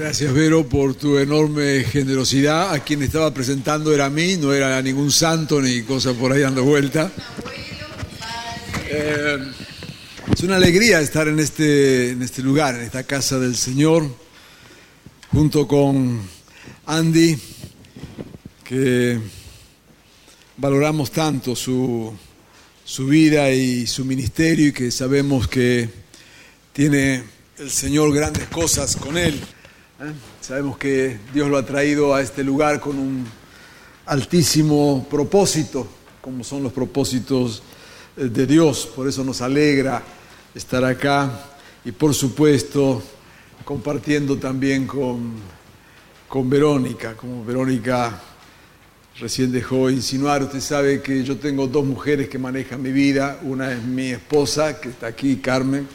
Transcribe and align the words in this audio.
Gracias 0.00 0.32
Vero 0.32 0.64
por 0.68 0.94
tu 0.94 1.18
enorme 1.18 1.82
generosidad. 1.82 2.72
A 2.72 2.84
quien 2.84 3.02
estaba 3.02 3.34
presentando 3.34 3.92
era 3.92 4.04
a 4.04 4.10
mí, 4.10 4.36
no 4.36 4.54
era 4.54 4.80
ningún 4.80 5.10
santo 5.10 5.60
ni 5.60 5.82
cosa 5.82 6.14
por 6.14 6.30
ahí 6.30 6.40
dando 6.40 6.62
vuelta. 6.62 7.10
Eh, 8.88 9.38
es 10.32 10.40
una 10.44 10.54
alegría 10.54 11.00
estar 11.00 11.26
en 11.26 11.40
este, 11.40 12.10
en 12.10 12.22
este 12.22 12.42
lugar, 12.42 12.76
en 12.76 12.82
esta 12.82 13.02
casa 13.02 13.40
del 13.40 13.56
Señor, 13.56 14.08
junto 15.32 15.66
con 15.66 16.20
Andy, 16.86 17.36
que 18.62 19.18
valoramos 20.58 21.10
tanto 21.10 21.56
su, 21.56 22.14
su 22.84 23.06
vida 23.08 23.50
y 23.50 23.88
su 23.88 24.04
ministerio 24.04 24.68
y 24.68 24.72
que 24.72 24.92
sabemos 24.92 25.48
que 25.48 25.90
tiene 26.72 27.24
el 27.58 27.70
Señor 27.70 28.14
grandes 28.14 28.46
cosas 28.46 28.94
con 28.94 29.18
él. 29.18 29.42
Sabemos 30.40 30.78
que 30.78 31.18
Dios 31.34 31.50
lo 31.50 31.58
ha 31.58 31.66
traído 31.66 32.14
a 32.14 32.22
este 32.22 32.44
lugar 32.44 32.78
con 32.78 32.96
un 33.00 33.26
altísimo 34.06 35.04
propósito, 35.10 35.88
como 36.20 36.44
son 36.44 36.62
los 36.62 36.72
propósitos 36.72 37.64
eh, 38.16 38.26
de 38.26 38.46
Dios. 38.46 38.86
Por 38.94 39.08
eso 39.08 39.24
nos 39.24 39.40
alegra 39.40 40.00
estar 40.54 40.84
acá 40.84 41.28
y 41.84 41.90
por 41.90 42.14
supuesto 42.14 43.02
compartiendo 43.64 44.38
también 44.38 44.86
con, 44.86 45.32
con 46.28 46.48
Verónica, 46.48 47.14
como 47.16 47.44
Verónica 47.44 48.22
recién 49.18 49.50
dejó 49.50 49.90
insinuar, 49.90 50.44
usted 50.44 50.60
sabe 50.60 51.02
que 51.02 51.24
yo 51.24 51.38
tengo 51.38 51.66
dos 51.66 51.84
mujeres 51.84 52.28
que 52.28 52.38
manejan 52.38 52.80
mi 52.80 52.92
vida, 52.92 53.40
una 53.42 53.72
es 53.72 53.82
mi 53.82 54.10
esposa, 54.10 54.80
que 54.80 54.90
está 54.90 55.08
aquí, 55.08 55.38
Carmen, 55.38 55.88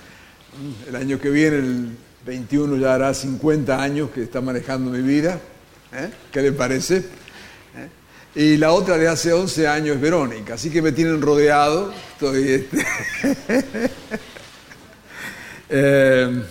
el 0.89 0.95
año 0.97 1.17
que 1.22 1.30
viene, 1.30 1.94
21 2.25 2.77
ya 2.77 2.93
hará 2.93 3.13
50 3.13 3.81
años 3.81 4.09
que 4.11 4.23
está 4.23 4.39
manejando 4.39 4.91
mi 4.91 5.01
vida. 5.01 5.39
¿eh? 5.91 6.09
¿Qué 6.31 6.41
le 6.41 6.53
parece? 6.53 6.97
¿Eh? 7.75 7.89
Y 8.35 8.57
la 8.57 8.71
otra 8.71 8.97
de 8.97 9.07
hace 9.07 9.33
11 9.33 9.67
años 9.67 9.95
es 9.97 10.02
Verónica, 10.02 10.53
así 10.53 10.69
que 10.69 10.81
me 10.81 10.93
tienen 10.93 11.21
rodeado. 11.21 11.93
Estoy, 12.13 12.47
este, 12.49 12.85
eh, 15.69 16.43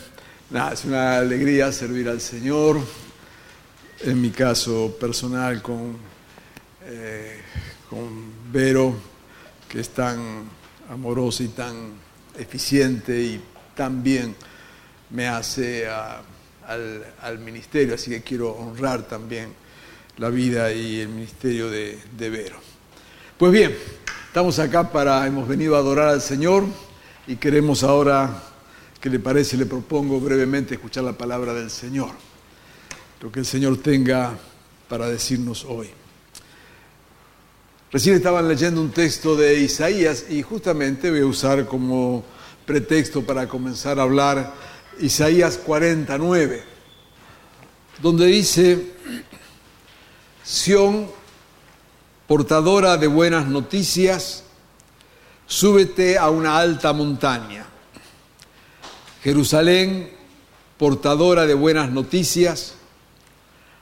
nada, 0.51 0.73
es 0.75 0.85
una 0.85 1.17
alegría 1.19 1.73
servir 1.73 2.09
al 2.09 2.21
Señor, 2.21 2.79
en 4.01 4.21
mi 4.21 4.31
caso 4.31 4.95
personal 5.01 5.63
con, 5.63 5.97
con 7.89 8.53
Vero, 8.53 8.95
que 9.69 9.81
es 9.81 9.89
tan 9.89 10.43
amorosa 10.91 11.45
y 11.45 11.49
tan 11.49 11.93
eficiente 12.39 13.19
y 13.19 13.41
tan 13.75 14.03
bien 14.03 14.35
me 15.13 15.29
hace 15.29 15.87
al, 15.89 17.39
ministerio, 17.39 17.95
así 17.95 18.11
que 18.11 18.23
quiero 18.23 18.53
honrar 18.53 19.03
también 19.03 19.53
la 20.17 20.31
vida 20.31 20.73
y 20.73 21.01
el 21.01 21.09
ministerio 21.09 21.71
de, 21.71 21.99
de 22.17 22.31
Vero. 22.31 22.57
Pues 23.37 23.53
bien, 23.53 23.77
estamos 24.27 24.59
acá 24.59 24.91
para, 24.91 25.27
hemos 25.27 25.47
venido 25.47 25.77
a 25.77 25.81
adorar 25.81 26.09
al 26.09 26.23
Señor 26.23 26.65
y 27.27 27.37
queremos 27.37 27.83
ahora, 27.83 28.43
¿qué 29.01 29.11
le 29.11 29.19
parece? 29.19 29.57
Le 29.57 29.67
propongo 29.67 30.21
brevemente 30.21 30.75
escuchar 30.75 31.05
la 31.05 31.13
palabra 31.13 31.53
del 31.53 31.71
Señor, 31.71 32.11
lo 33.21 33.31
que 33.31 33.41
el 33.41 33.47
Señor 33.47 33.77
tenga 33.79 34.33
para 34.89 35.09
decirnos 35.09 35.65
hoy. 35.65 35.91
Recién 37.91 38.17
estaban 38.17 38.49
leyendo 38.49 38.81
un 38.81 38.91
texto 38.91 39.37
de 39.37 39.61
Isaías 39.61 40.25
y 40.31 40.41
justamente 40.41 41.11
voy 41.11 41.21
a 41.21 41.27
usar 41.27 41.67
como 41.67 42.25
pretexto 42.65 43.23
para 43.23 43.47
comenzar 43.47 43.99
a 43.99 44.03
hablar 44.03 44.72
Isaías 45.01 45.59
49, 45.59 46.63
donde 48.01 48.27
dice, 48.27 48.93
Sión, 50.43 51.09
portadora 52.27 52.97
de 52.97 53.07
buenas 53.07 53.47
noticias, 53.47 54.45
súbete 55.47 56.19
a 56.19 56.31
una 56.31 56.59
alta 56.59 56.93
montaña. 56.93 57.67
Jerusalén, 59.23 60.11
portadora 60.79 61.47
de 61.47 61.55
buenas 61.55 61.91
noticias, 61.91 62.75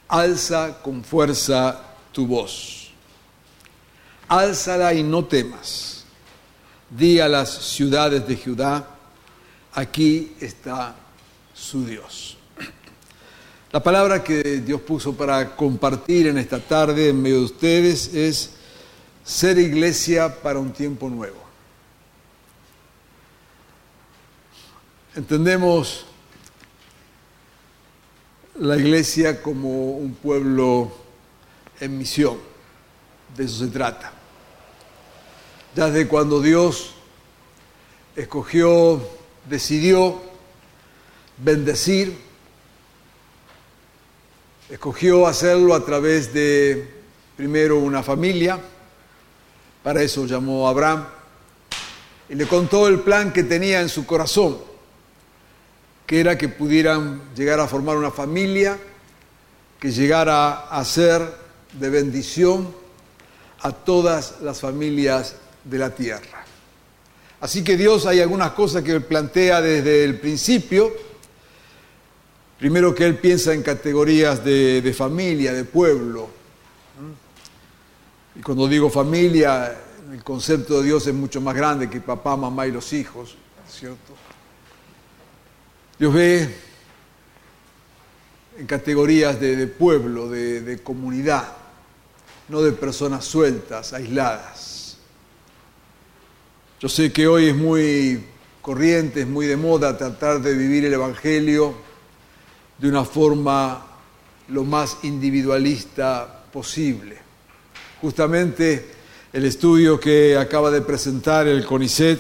alza 0.09 0.83
con 0.83 1.03
fuerza 1.03 1.81
tu 2.13 2.27
voz. 2.27 2.91
Álzala 4.29 4.93
y 4.95 5.03
no 5.03 5.25
temas. 5.25 6.05
Di 6.91 7.21
a 7.21 7.29
las 7.29 7.51
ciudades 7.51 8.27
de 8.27 8.37
Judá, 8.37 8.87
aquí 9.73 10.35
está 10.41 10.97
su 11.55 11.85
Dios. 11.85 12.37
La 13.73 13.83
palabra 13.83 14.25
que 14.25 14.43
Dios 14.43 14.81
puso 14.81 15.15
para 15.15 15.55
compartir 15.55 16.27
en 16.27 16.39
esta 16.39 16.59
tarde 16.59 17.11
en 17.11 17.23
medio 17.23 17.39
de 17.39 17.45
ustedes 17.45 18.13
es 18.15 18.51
ser 19.23 19.59
iglesia 19.59 20.43
para 20.43 20.59
un 20.59 20.73
tiempo 20.73 21.09
nuevo. 21.09 21.39
Entendemos 25.15 26.07
la 28.59 28.77
iglesia 28.77 29.41
como 29.41 29.93
un 29.93 30.15
pueblo 30.15 30.93
en 31.79 31.97
misión, 31.97 32.39
de 33.37 33.45
eso 33.45 33.65
se 33.65 33.71
trata. 33.71 34.13
Desde 35.75 36.09
cuando 36.09 36.41
Dios 36.41 36.95
escogió 38.17 39.01
decidió 39.49 40.21
bendecir, 41.39 42.17
escogió 44.69 45.27
hacerlo 45.27 45.75
a 45.75 45.85
través 45.85 46.33
de 46.33 47.01
primero 47.37 47.79
una 47.79 48.03
familia, 48.03 48.61
para 49.83 50.03
eso 50.03 50.27
llamó 50.27 50.67
a 50.67 50.71
Abraham, 50.71 51.07
y 52.29 52.35
le 52.35 52.47
contó 52.47 52.87
el 52.87 53.01
plan 53.01 53.33
que 53.33 53.43
tenía 53.43 53.81
en 53.81 53.89
su 53.89 54.07
corazón, 54.07 54.59
que 56.07 56.21
era 56.21 56.37
que 56.37 56.49
pudieran 56.49 57.35
llegar 57.35 57.61
a 57.61 57.67
formar 57.67 57.97
una 57.97 58.11
familia, 58.11 58.79
que 59.81 59.91
llegara 59.91 60.69
a 60.69 60.85
ser 60.85 61.23
de 61.73 61.89
bendición 61.89 62.75
a 63.61 63.73
todas 63.73 64.41
las 64.43 64.61
familias 64.61 65.37
de 65.65 65.79
la 65.79 65.95
tierra. 65.95 66.40
Así 67.41 67.65
que 67.65 67.77
Dios 67.77 68.05
hay 68.05 68.21
algunas 68.21 68.51
cosas 68.53 68.83
que 68.83 69.01
plantea 69.01 69.63
desde 69.63 70.05
el 70.05 70.21
principio. 70.21 70.93
Primero 72.59 72.95
que 72.95 73.07
Él 73.07 73.17
piensa 73.17 73.55
en 73.55 73.63
categorías 73.63 74.45
de, 74.45 74.95
familia, 74.97 75.55
de 75.55 75.65
pueblo. 75.65 76.29
Y 78.37 78.41
cuando 78.41 78.69
digo 78.69 78.91
familia, 78.91 79.75
el 80.13 80.23
concepto 80.23 80.81
de 80.81 80.87
Dios 80.87 81.07
es 81.07 81.15
mucho 81.15 81.41
más 81.41 81.55
grande 81.55 81.89
que 81.89 82.01
papá, 82.01 82.37
mamá 82.37 82.67
y 82.67 82.73
los 82.73 82.93
hijos, 82.93 83.37
¿cierto? 83.69 84.15
Dios 85.99 86.13
ve 86.13 86.55
en 88.59 88.67
categorías 88.67 89.41
de, 89.41 89.67
pueblo, 89.67 90.29
de 90.29 90.81
comunidad, 90.83 91.57
no 92.49 92.61
de 92.61 92.73
personas 92.73 93.25
sueltas, 93.25 93.95
aisladas. 93.95 94.70
Yo 96.81 96.89
sé 96.89 97.13
que 97.13 97.29
hoy 97.29 97.49
es 97.49 97.55
muy 97.55 98.25
corriente, 98.63 99.21
es 99.21 99.27
muy 99.27 99.45
de 99.45 99.59
moda 99.59 99.99
tratar 99.99 100.41
de 100.41 100.55
vivir 100.55 100.87
el 100.87 100.95
Evangelio 100.95 101.75
de 102.79 102.89
una 102.89 103.05
forma 103.05 103.87
lo 104.49 104.65
más 104.65 104.97
individualista 105.03 106.45
posible. 106.51 107.19
Justamente 108.01 108.93
el 109.31 109.45
estudio 109.45 110.01
que 110.01 110.39
acaba 110.39 110.71
de 110.71 110.81
presentar 110.81 111.47
el 111.49 111.67
CONICET 111.67 112.19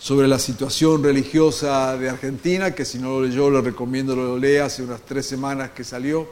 sobre 0.00 0.26
la 0.26 0.40
situación 0.40 1.04
religiosa 1.04 1.96
de 1.96 2.10
Argentina, 2.10 2.72
que 2.72 2.84
si 2.84 2.98
no 2.98 3.10
lo 3.10 3.22
leyó 3.22 3.48
le 3.52 3.60
recomiendo 3.60 4.16
lo 4.16 4.36
lea, 4.36 4.64
hace 4.64 4.82
unas 4.82 5.02
tres 5.02 5.26
semanas 5.26 5.70
que 5.70 5.84
salió. 5.84 6.26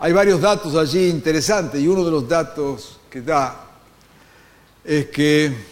Hay 0.00 0.12
varios 0.12 0.38
datos 0.38 0.74
allí 0.74 1.08
interesantes 1.08 1.80
y 1.80 1.88
uno 1.88 2.04
de 2.04 2.10
los 2.10 2.28
datos 2.28 3.00
que 3.08 3.22
da 3.22 3.70
es 4.84 5.06
que 5.06 5.71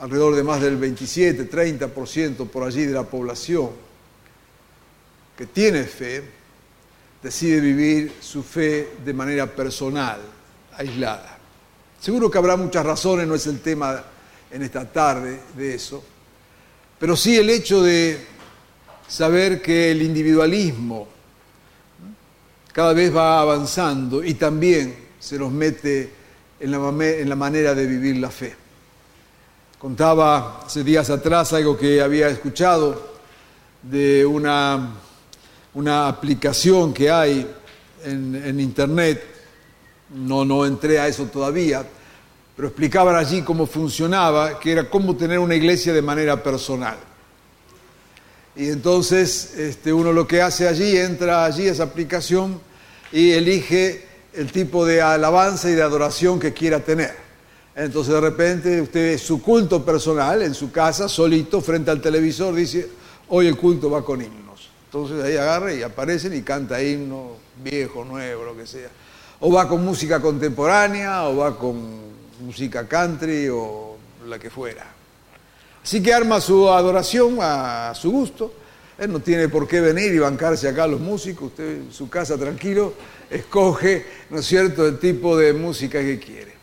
alrededor 0.00 0.34
de 0.34 0.42
más 0.42 0.60
del 0.60 0.76
27, 0.76 1.50
30% 1.50 2.48
por 2.48 2.64
allí 2.64 2.84
de 2.84 2.92
la 2.92 3.04
población 3.04 3.70
que 5.36 5.46
tiene 5.46 5.84
fe, 5.84 6.22
decide 7.22 7.60
vivir 7.60 8.14
su 8.20 8.42
fe 8.42 8.94
de 9.04 9.12
manera 9.12 9.46
personal, 9.46 10.20
aislada. 10.76 11.38
Seguro 12.00 12.30
que 12.30 12.38
habrá 12.38 12.56
muchas 12.56 12.84
razones, 12.84 13.26
no 13.26 13.34
es 13.34 13.46
el 13.46 13.60
tema 13.60 14.02
en 14.50 14.62
esta 14.62 14.90
tarde 14.90 15.40
de 15.56 15.74
eso, 15.74 16.02
pero 16.98 17.16
sí 17.16 17.36
el 17.36 17.50
hecho 17.50 17.82
de 17.82 18.18
saber 19.06 19.60
que 19.60 19.90
el 19.90 20.02
individualismo 20.02 21.08
cada 22.72 22.92
vez 22.92 23.14
va 23.14 23.40
avanzando 23.40 24.22
y 24.24 24.34
también 24.34 24.94
se 25.18 25.38
nos 25.38 25.52
mete 25.52 26.10
en 26.60 26.70
la, 26.70 26.78
en 27.04 27.28
la 27.28 27.36
manera 27.36 27.74
de 27.74 27.86
vivir 27.86 28.16
la 28.16 28.30
fe. 28.30 28.65
Contaba 29.78 30.62
hace 30.64 30.82
días 30.82 31.10
atrás 31.10 31.52
algo 31.52 31.76
que 31.76 32.00
había 32.00 32.28
escuchado 32.28 33.12
de 33.82 34.24
una, 34.24 34.94
una 35.74 36.08
aplicación 36.08 36.94
que 36.94 37.10
hay 37.10 37.46
en, 38.02 38.58
internet, 38.58 39.22
no, 40.14 40.46
no 40.46 40.64
entré 40.64 40.98
a 40.98 41.08
eso 41.08 41.26
todavía, 41.26 41.86
pero 42.56 42.68
explicaban 42.68 43.16
allí 43.16 43.42
cómo 43.42 43.66
funcionaba, 43.66 44.58
que 44.58 44.72
era 44.72 44.88
cómo 44.88 45.14
tener 45.14 45.38
una 45.38 45.54
iglesia 45.54 45.92
de 45.92 46.00
manera 46.00 46.42
personal. 46.42 46.96
Y 48.56 48.70
entonces 48.70 49.52
este, 49.58 49.92
uno 49.92 50.10
lo 50.10 50.26
que 50.26 50.40
hace 50.40 50.66
allí, 50.66 50.96
entra 50.96 51.44
allí 51.44 51.68
a 51.68 51.72
esa 51.72 51.82
aplicación 51.82 52.58
y 53.12 53.32
elige 53.32 54.06
el 54.32 54.50
tipo 54.50 54.86
de 54.86 55.02
alabanza 55.02 55.68
y 55.68 55.74
de 55.74 55.82
adoración 55.82 56.40
que 56.40 56.54
quiera 56.54 56.80
tener. 56.80 57.25
Entonces 57.76 58.14
de 58.14 58.20
repente 58.22 58.80
usted 58.80 59.18
su 59.18 59.42
culto 59.42 59.84
personal 59.84 60.40
en 60.40 60.54
su 60.54 60.72
casa, 60.72 61.10
solito, 61.10 61.60
frente 61.60 61.90
al 61.90 62.00
televisor, 62.00 62.54
dice, 62.54 62.88
hoy 63.28 63.48
el 63.48 63.56
culto 63.58 63.90
va 63.90 64.02
con 64.02 64.22
himnos. 64.22 64.70
Entonces 64.86 65.22
ahí 65.22 65.36
agarra 65.36 65.74
y 65.74 65.82
aparecen 65.82 66.34
y 66.34 66.40
canta 66.40 66.82
himno 66.82 67.32
viejo, 67.62 68.02
nuevo, 68.02 68.44
lo 68.44 68.56
que 68.56 68.66
sea. 68.66 68.88
O 69.40 69.52
va 69.52 69.68
con 69.68 69.84
música 69.84 70.20
contemporánea, 70.22 71.28
o 71.28 71.36
va 71.36 71.58
con 71.58 71.76
música 72.40 72.88
country, 72.88 73.48
o 73.50 73.98
la 74.26 74.38
que 74.38 74.48
fuera. 74.48 74.86
Así 75.84 76.02
que 76.02 76.14
arma 76.14 76.40
su 76.40 76.70
adoración 76.70 77.36
a 77.42 77.92
su 77.94 78.10
gusto. 78.10 78.54
Él 78.96 79.12
no 79.12 79.20
tiene 79.20 79.50
por 79.50 79.68
qué 79.68 79.82
venir 79.82 80.14
y 80.14 80.18
bancarse 80.18 80.66
acá 80.66 80.86
los 80.86 81.00
músicos. 81.00 81.48
Usted 81.48 81.76
en 81.76 81.92
su 81.92 82.08
casa 82.08 82.38
tranquilo 82.38 82.94
escoge, 83.28 84.06
¿no 84.30 84.38
es 84.38 84.46
cierto?, 84.46 84.86
el 84.86 84.98
tipo 84.98 85.36
de 85.36 85.52
música 85.52 86.00
que 86.00 86.18
quiere. 86.18 86.55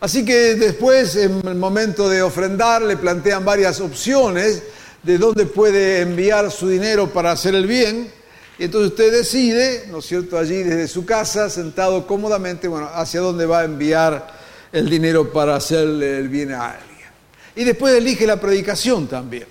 Así 0.00 0.24
que 0.24 0.56
después, 0.56 1.16
en 1.16 1.46
el 1.46 1.54
momento 1.54 2.08
de 2.08 2.22
ofrendar, 2.22 2.82
le 2.82 2.96
plantean 2.96 3.44
varias 3.44 3.80
opciones 3.80 4.62
de 5.02 5.18
dónde 5.18 5.46
puede 5.46 6.00
enviar 6.00 6.50
su 6.50 6.68
dinero 6.68 7.10
para 7.10 7.32
hacer 7.32 7.54
el 7.54 7.66
bien. 7.66 8.10
Y 8.58 8.64
entonces 8.64 8.90
usted 8.90 9.12
decide, 9.12 9.84
¿no 9.90 9.98
es 9.98 10.06
cierto?, 10.06 10.38
allí 10.38 10.62
desde 10.62 10.88
su 10.88 11.06
casa, 11.06 11.48
sentado 11.48 12.06
cómodamente, 12.06 12.68
bueno, 12.68 12.88
hacia 12.92 13.20
dónde 13.20 13.46
va 13.46 13.60
a 13.60 13.64
enviar 13.64 14.34
el 14.72 14.88
dinero 14.90 15.32
para 15.32 15.56
hacerle 15.56 16.18
el 16.18 16.28
bien 16.28 16.52
a 16.52 16.70
alguien. 16.72 17.08
Y 17.54 17.64
después 17.64 17.94
elige 17.94 18.26
la 18.26 18.38
predicación 18.38 19.06
también. 19.06 19.46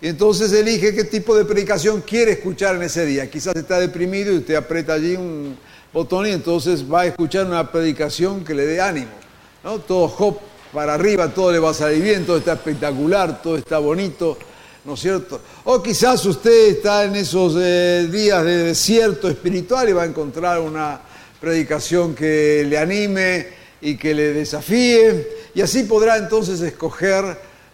Y 0.00 0.08
entonces 0.08 0.52
elige 0.52 0.94
qué 0.94 1.04
tipo 1.04 1.36
de 1.36 1.44
predicación 1.44 2.02
quiere 2.02 2.32
escuchar 2.32 2.76
en 2.76 2.82
ese 2.82 3.04
día. 3.04 3.30
Quizás 3.30 3.56
está 3.56 3.78
deprimido 3.78 4.32
y 4.32 4.38
usted 4.38 4.54
aprieta 4.54 4.94
allí 4.94 5.14
un 5.16 5.56
botón 5.92 6.26
y 6.26 6.30
entonces 6.30 6.84
va 6.90 7.02
a 7.02 7.06
escuchar 7.06 7.46
una 7.46 7.70
predicación 7.70 8.44
que 8.44 8.54
le 8.54 8.66
dé 8.66 8.80
ánimo. 8.80 9.23
¿No? 9.64 9.78
Todo 9.80 10.04
hop 10.18 10.38
para 10.72 10.94
arriba, 10.94 11.32
todo 11.32 11.50
le 11.50 11.58
va 11.58 11.70
a 11.70 11.74
salir 11.74 12.02
bien, 12.02 12.26
todo 12.26 12.36
está 12.36 12.52
espectacular, 12.52 13.40
todo 13.42 13.56
está 13.56 13.78
bonito, 13.78 14.36
¿no 14.84 14.94
es 14.94 15.00
cierto? 15.00 15.40
O 15.64 15.82
quizás 15.82 16.24
usted 16.26 16.68
está 16.68 17.04
en 17.04 17.16
esos 17.16 17.54
eh, 17.58 18.08
días 18.10 18.44
de 18.44 18.58
desierto 18.64 19.28
espiritual 19.28 19.88
y 19.88 19.92
va 19.92 20.02
a 20.02 20.06
encontrar 20.06 20.60
una 20.60 21.00
predicación 21.40 22.14
que 22.14 22.64
le 22.68 22.76
anime 22.76 23.48
y 23.80 23.96
que 23.96 24.14
le 24.14 24.32
desafíe 24.32 25.28
y 25.54 25.62
así 25.62 25.84
podrá 25.84 26.16
entonces 26.16 26.60
escoger, 26.60 27.24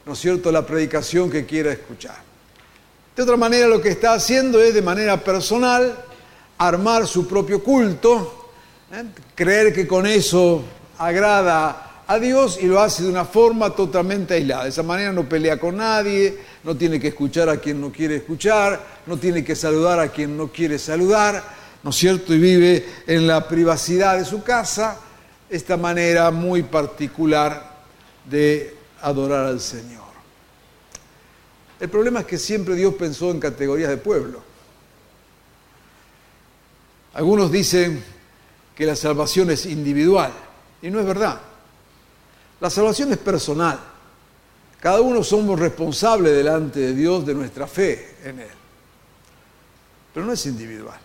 ¿no 0.04 0.12
es 0.12 0.18
cierto?, 0.18 0.52
la 0.52 0.64
predicación 0.66 1.30
que 1.30 1.46
quiera 1.46 1.72
escuchar. 1.72 2.16
De 3.16 3.22
otra 3.22 3.36
manera, 3.36 3.66
lo 3.66 3.80
que 3.80 3.88
está 3.88 4.12
haciendo 4.12 4.60
es 4.60 4.74
de 4.74 4.82
manera 4.82 5.22
personal 5.22 6.04
armar 6.58 7.06
su 7.06 7.26
propio 7.26 7.62
culto, 7.64 8.50
¿eh? 8.92 9.04
creer 9.34 9.72
que 9.72 9.86
con 9.86 10.06
eso 10.06 10.62
agrada 11.00 12.02
a 12.06 12.18
Dios 12.18 12.58
y 12.60 12.66
lo 12.66 12.78
hace 12.78 13.04
de 13.04 13.08
una 13.08 13.24
forma 13.24 13.70
totalmente 13.70 14.34
aislada. 14.34 14.64
De 14.64 14.68
esa 14.68 14.82
manera 14.82 15.12
no 15.12 15.26
pelea 15.26 15.58
con 15.58 15.78
nadie, 15.78 16.38
no 16.62 16.76
tiene 16.76 17.00
que 17.00 17.08
escuchar 17.08 17.48
a 17.48 17.56
quien 17.56 17.80
no 17.80 17.90
quiere 17.90 18.16
escuchar, 18.16 18.78
no 19.06 19.16
tiene 19.16 19.42
que 19.42 19.56
saludar 19.56 19.98
a 19.98 20.08
quien 20.08 20.36
no 20.36 20.48
quiere 20.48 20.78
saludar, 20.78 21.42
¿no 21.82 21.88
es 21.88 21.96
cierto? 21.96 22.34
Y 22.34 22.38
vive 22.38 22.86
en 23.06 23.26
la 23.26 23.48
privacidad 23.48 24.18
de 24.18 24.26
su 24.26 24.42
casa, 24.42 24.98
esta 25.48 25.78
manera 25.78 26.30
muy 26.30 26.64
particular 26.64 27.78
de 28.26 28.76
adorar 29.00 29.46
al 29.46 29.60
Señor. 29.60 30.04
El 31.80 31.88
problema 31.88 32.20
es 32.20 32.26
que 32.26 32.36
siempre 32.36 32.74
Dios 32.74 32.92
pensó 32.94 33.30
en 33.30 33.40
categorías 33.40 33.88
de 33.88 33.96
pueblo. 33.96 34.42
Algunos 37.14 37.50
dicen 37.50 38.04
que 38.76 38.84
la 38.84 38.96
salvación 38.96 39.50
es 39.50 39.64
individual 39.64 40.49
y 40.82 40.90
no 40.90 41.00
es 41.00 41.06
verdad. 41.06 41.40
La 42.60 42.70
salvación 42.70 43.12
es 43.12 43.18
personal. 43.18 43.78
Cada 44.80 45.00
uno 45.00 45.22
somos 45.22 45.58
responsables 45.58 46.34
delante 46.34 46.80
de 46.80 46.94
Dios 46.94 47.26
de 47.26 47.34
nuestra 47.34 47.66
fe 47.66 48.16
en 48.24 48.40
Él. 48.40 48.48
Pero 50.14 50.26
no 50.26 50.32
es 50.32 50.46
individual. 50.46 50.98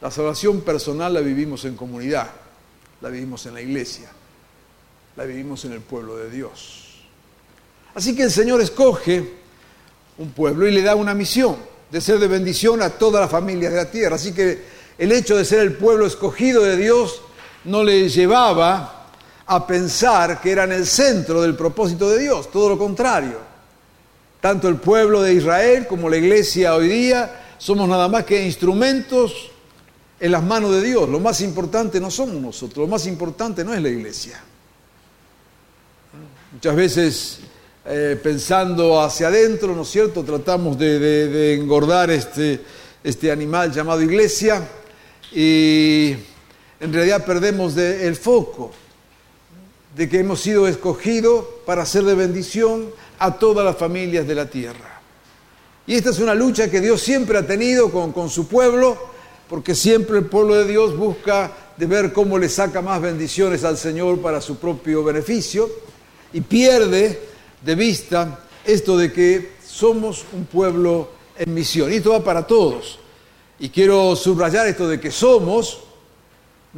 La 0.00 0.10
salvación 0.10 0.62
personal 0.62 1.12
la 1.12 1.20
vivimos 1.20 1.64
en 1.64 1.76
comunidad, 1.76 2.30
la 3.00 3.08
vivimos 3.08 3.44
en 3.46 3.54
la 3.54 3.60
iglesia 3.60 4.10
la 5.18 5.24
vivimos 5.24 5.64
en 5.64 5.72
el 5.72 5.80
pueblo 5.80 6.16
de 6.16 6.30
Dios. 6.30 7.02
Así 7.92 8.14
que 8.14 8.22
el 8.22 8.30
Señor 8.30 8.60
escoge 8.60 9.28
un 10.16 10.30
pueblo 10.30 10.68
y 10.68 10.70
le 10.70 10.80
da 10.80 10.94
una 10.94 11.12
misión 11.12 11.56
de 11.90 12.00
ser 12.00 12.20
de 12.20 12.28
bendición 12.28 12.82
a 12.82 12.90
todas 12.90 13.22
las 13.22 13.30
familias 13.30 13.72
de 13.72 13.78
la 13.78 13.90
tierra. 13.90 14.14
Así 14.14 14.32
que 14.32 14.62
el 14.96 15.10
hecho 15.10 15.36
de 15.36 15.44
ser 15.44 15.58
el 15.58 15.72
pueblo 15.72 16.06
escogido 16.06 16.62
de 16.62 16.76
Dios 16.76 17.20
no 17.64 17.82
le 17.82 18.08
llevaba 18.08 19.06
a 19.46 19.66
pensar 19.66 20.40
que 20.40 20.50
eran 20.50 20.72
el 20.72 20.86
centro 20.86 21.42
del 21.42 21.56
propósito 21.56 22.10
de 22.10 22.20
Dios, 22.20 22.50
todo 22.50 22.68
lo 22.68 22.78
contrario. 22.78 23.38
Tanto 24.40 24.68
el 24.68 24.76
pueblo 24.76 25.22
de 25.22 25.34
Israel 25.34 25.86
como 25.86 26.08
la 26.08 26.16
iglesia 26.16 26.74
hoy 26.74 26.88
día 26.88 27.54
somos 27.58 27.88
nada 27.88 28.08
más 28.08 28.24
que 28.24 28.44
instrumentos 28.44 29.50
en 30.20 30.32
las 30.32 30.42
manos 30.42 30.72
de 30.72 30.82
Dios. 30.82 31.08
Lo 31.08 31.18
más 31.18 31.40
importante 31.40 32.00
no 32.00 32.10
somos 32.10 32.36
nosotros, 32.36 32.86
lo 32.86 32.86
más 32.86 33.06
importante 33.06 33.64
no 33.64 33.74
es 33.74 33.82
la 33.82 33.88
iglesia. 33.88 34.40
Muchas 36.52 36.76
veces 36.76 37.40
eh, 37.84 38.18
pensando 38.22 39.00
hacia 39.00 39.28
adentro, 39.28 39.74
¿no 39.74 39.82
es 39.82 39.88
cierto? 39.88 40.22
Tratamos 40.22 40.78
de, 40.78 41.54
engordar 41.54 42.10
este, 42.10 42.60
este, 43.02 43.30
animal 43.30 43.72
llamado 43.72 44.02
iglesia 44.02 44.66
y 45.32 46.14
en 46.80 46.92
realidad 46.92 47.24
perdemos 47.24 47.76
el 47.76 48.16
foco 48.16 48.70
de 49.96 50.08
que 50.08 50.20
hemos 50.20 50.40
sido 50.40 50.68
escogidos 50.68 51.44
para 51.66 51.84
ser 51.84 52.04
de 52.04 52.14
bendición 52.14 52.90
a 53.18 53.38
todas 53.38 53.64
las 53.64 53.76
familias 53.76 54.26
de 54.26 54.34
la 54.34 54.48
tierra. 54.48 55.00
Y 55.86 55.94
esta 55.94 56.10
es 56.10 56.18
una 56.18 56.34
lucha 56.34 56.70
que 56.70 56.80
Dios 56.80 57.00
siempre 57.00 57.38
ha 57.38 57.46
tenido 57.46 57.90
con, 57.90 58.12
con 58.12 58.28
su 58.28 58.46
pueblo, 58.46 58.96
porque 59.48 59.74
siempre 59.74 60.18
el 60.18 60.26
pueblo 60.26 60.54
de 60.54 60.66
Dios 60.66 60.96
busca 60.96 61.50
de 61.76 61.86
ver 61.86 62.12
cómo 62.12 62.38
le 62.38 62.48
saca 62.48 62.82
más 62.82 63.00
bendiciones 63.00 63.64
al 63.64 63.78
Señor 63.78 64.20
para 64.20 64.40
su 64.40 64.58
propio 64.58 65.02
beneficio 65.02 65.70
y 66.32 66.40
pierde 66.42 67.18
de 67.62 67.74
vista 67.74 68.40
esto 68.64 68.96
de 68.96 69.12
que 69.12 69.52
somos 69.66 70.26
un 70.32 70.44
pueblo 70.44 71.10
en 71.38 71.54
misión. 71.54 71.92
Y 71.92 71.96
esto 71.96 72.10
va 72.10 72.22
para 72.22 72.46
todos. 72.46 72.98
Y 73.58 73.70
quiero 73.70 74.14
subrayar 74.14 74.66
esto 74.66 74.86
de 74.88 75.00
que 75.00 75.10
somos, 75.10 75.80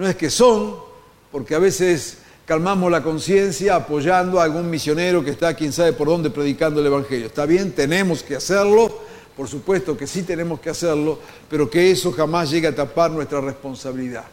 no 0.01 0.09
es 0.09 0.17
que 0.17 0.31
son, 0.31 0.77
porque 1.31 1.55
a 1.55 1.59
veces 1.59 2.17
calmamos 2.47 2.91
la 2.91 3.03
conciencia 3.03 3.77
apoyando 3.77 4.41
a 4.41 4.45
algún 4.45 4.71
misionero 4.71 5.23
que 5.23 5.31
está 5.31 5.53
quién 5.53 5.75
sabe 5.75 5.93
por 5.93 6.09
dónde 6.09 6.31
predicando 6.31 6.81
el 6.81 6.87
Evangelio. 6.87 7.27
Está 7.27 7.45
bien, 7.45 7.73
tenemos 7.73 8.23
que 8.23 8.35
hacerlo, 8.35 9.03
por 9.37 9.47
supuesto 9.47 9.99
que 9.99 10.07
sí 10.07 10.23
tenemos 10.23 10.59
que 10.59 10.71
hacerlo, 10.71 11.19
pero 11.51 11.69
que 11.69 11.91
eso 11.91 12.13
jamás 12.13 12.51
llegue 12.51 12.69
a 12.69 12.75
tapar 12.75 13.11
nuestra 13.11 13.43
responsabilidad. 13.43 14.25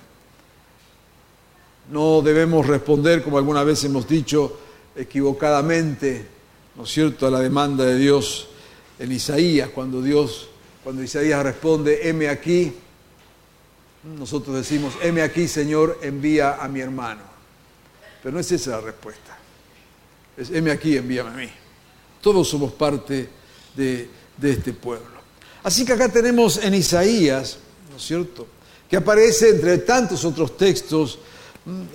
No 1.91 2.21
debemos 2.21 2.65
responder, 2.65 3.21
como 3.21 3.37
alguna 3.37 3.65
vez 3.65 3.83
hemos 3.83 4.07
dicho, 4.07 4.57
equivocadamente, 4.95 6.25
¿no 6.77 6.83
es 6.83 6.89
cierto?, 6.89 7.27
a 7.27 7.31
la 7.31 7.41
demanda 7.41 7.83
de 7.83 7.97
Dios 7.97 8.47
en 8.99 9.11
Isaías, 9.11 9.67
cuando 9.75 10.01
Dios, 10.01 10.47
cuando 10.81 11.03
Isaías 11.03 11.43
responde, 11.43 12.07
heme 12.07 12.29
aquí, 12.29 12.73
nosotros 14.15 14.55
decimos, 14.55 14.93
heme 15.01 15.21
aquí, 15.21 15.47
Señor, 15.47 15.99
envía 16.01 16.55
a 16.55 16.67
mi 16.67 16.79
hermano. 16.79 17.21
Pero 18.23 18.33
no 18.33 18.39
es 18.39 18.51
esa 18.51 18.71
la 18.71 18.81
respuesta. 18.81 19.37
Es, 20.35 20.49
heme 20.49 20.71
aquí, 20.71 20.95
envíame 20.95 21.29
a 21.29 21.33
mí. 21.33 21.49
Todos 22.21 22.47
somos 22.47 22.71
parte 22.73 23.29
de, 23.75 24.09
de 24.37 24.51
este 24.51 24.73
pueblo. 24.73 25.17
Así 25.63 25.85
que 25.85 25.93
acá 25.93 26.09
tenemos 26.09 26.57
en 26.63 26.73
Isaías, 26.73 27.57
¿no 27.89 27.97
es 27.97 28.03
cierto?, 28.03 28.47
que 28.89 28.95
aparece 28.95 29.49
entre 29.49 29.79
tantos 29.79 30.23
otros 30.23 30.55
textos, 30.55 31.19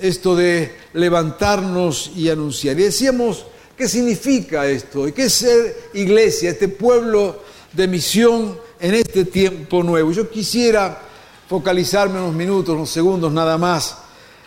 esto 0.00 0.37
de 0.37 0.75
levantarnos 0.92 2.12
y 2.14 2.28
anunciar. 2.28 2.78
Y 2.78 2.83
decíamos, 2.83 3.47
¿qué 3.76 3.88
significa 3.88 4.66
esto? 4.66 5.09
¿Y 5.09 5.12
qué 5.12 5.25
es 5.25 5.33
ser 5.33 5.90
iglesia, 5.95 6.50
este 6.50 6.69
pueblo 6.69 7.42
de 7.73 7.88
misión 7.88 8.59
en 8.78 8.95
este 8.95 9.25
tiempo 9.25 9.83
nuevo? 9.83 10.12
Yo 10.12 10.28
quisiera 10.28 11.00
focalizarme 11.49 12.20
unos 12.20 12.34
minutos, 12.34 12.75
unos 12.75 12.90
segundos 12.90 13.32
nada 13.32 13.58
más 13.58 13.99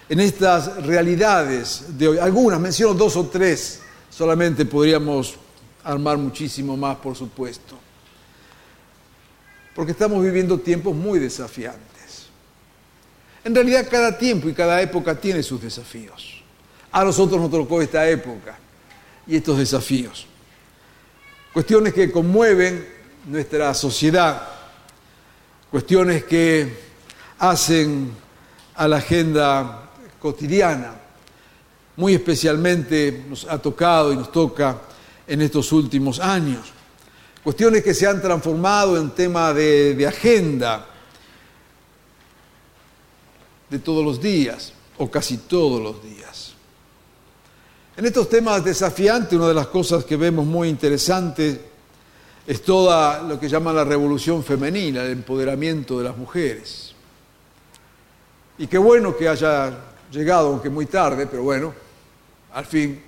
en 0.10 0.20
estas 0.20 0.84
realidades 0.84 1.98
de 1.98 2.08
hoy. 2.08 2.18
Algunas, 2.18 2.60
menciono 2.60 2.94
dos 2.94 3.16
o 3.16 3.26
tres, 3.28 3.82
solamente 4.10 4.66
podríamos 4.66 5.36
armar 5.84 6.18
muchísimo 6.18 6.76
más, 6.76 6.98
por 6.98 7.16
supuesto. 7.16 7.78
porque 9.76 9.92
estamos 9.92 10.24
viviendo 10.24 10.58
tiempos 10.58 10.96
muy 10.96 11.20
desafiantes. 11.20 12.28
En 13.44 13.54
realidad 13.54 13.86
cada 13.92 14.18
tiempo 14.18 14.48
y 14.48 14.54
cada 14.54 14.82
época 14.82 15.20
tiene 15.20 15.44
sus 15.44 15.62
desafíos. 15.62 16.42
A 16.94 17.04
nosotros 17.04 17.42
nos 17.42 17.52
tocó 17.52 17.82
esta 17.82 18.10
época 18.10 18.58
y 19.28 19.36
estos 19.36 19.58
desafíos. 19.58 20.28
Cuestiones 21.52 21.94
que 21.94 22.10
conmueven 22.10 22.88
nuestra 23.26 23.74
sociedad, 23.74 24.48
cuestiones 25.70 26.24
que 26.24 26.85
hacen 27.40 28.12
a 28.76 28.88
la 28.88 28.98
agenda 28.98 29.90
cotidiana. 30.20 30.94
Muy 31.98 32.14
especialmente 32.14 33.26
nos 33.30 33.46
ha 33.46 33.58
tocado 33.58 34.12
y 34.12 34.18
nos 34.18 34.32
toca 34.32 34.82
en 35.28 35.42
estos 35.42 35.72
últimos 35.72 36.20
años. 36.20 36.72
Cuestiones 37.44 37.84
que 37.84 37.94
se 37.94 38.08
han 38.08 38.22
transformado 38.22 38.98
en 38.98 39.12
tema 39.12 39.54
de, 39.54 40.04
agenda 40.08 40.88
de 43.70 43.78
todos 43.78 44.04
los 44.04 44.20
días, 44.20 44.74
o 44.98 45.12
casi 45.12 45.38
todos 45.38 45.80
los 45.80 46.02
días. 46.02 46.54
En 47.98 48.06
estos 48.06 48.30
temas 48.30 48.64
desafiantes, 48.64 49.34
una 49.34 49.48
de 49.48 49.54
las 49.54 49.68
cosas 49.68 50.04
que 50.06 50.18
vemos 50.18 50.46
muy 50.46 50.70
interesante 50.70 51.62
es 52.48 52.64
toda 52.64 53.22
lo 53.22 53.40
que 53.40 53.48
llaman 53.48 53.76
la 53.76 53.84
revolución 53.84 54.44
femenina, 54.44 55.04
el 55.04 55.12
empoderamiento 55.12 56.00
de 56.00 56.04
las 56.04 56.18
mujeres. 56.18 56.95
Y 58.58 58.68
qué 58.68 58.78
bueno 58.78 59.16
que 59.18 59.28
haya 59.28 59.78
llegado, 60.12 60.48
aunque 60.48 60.70
muy 60.70 60.86
tarde, 60.86 61.28
pero 61.28 61.44
bueno, 61.44 61.74
al 62.54 62.66
fin. 62.66 63.02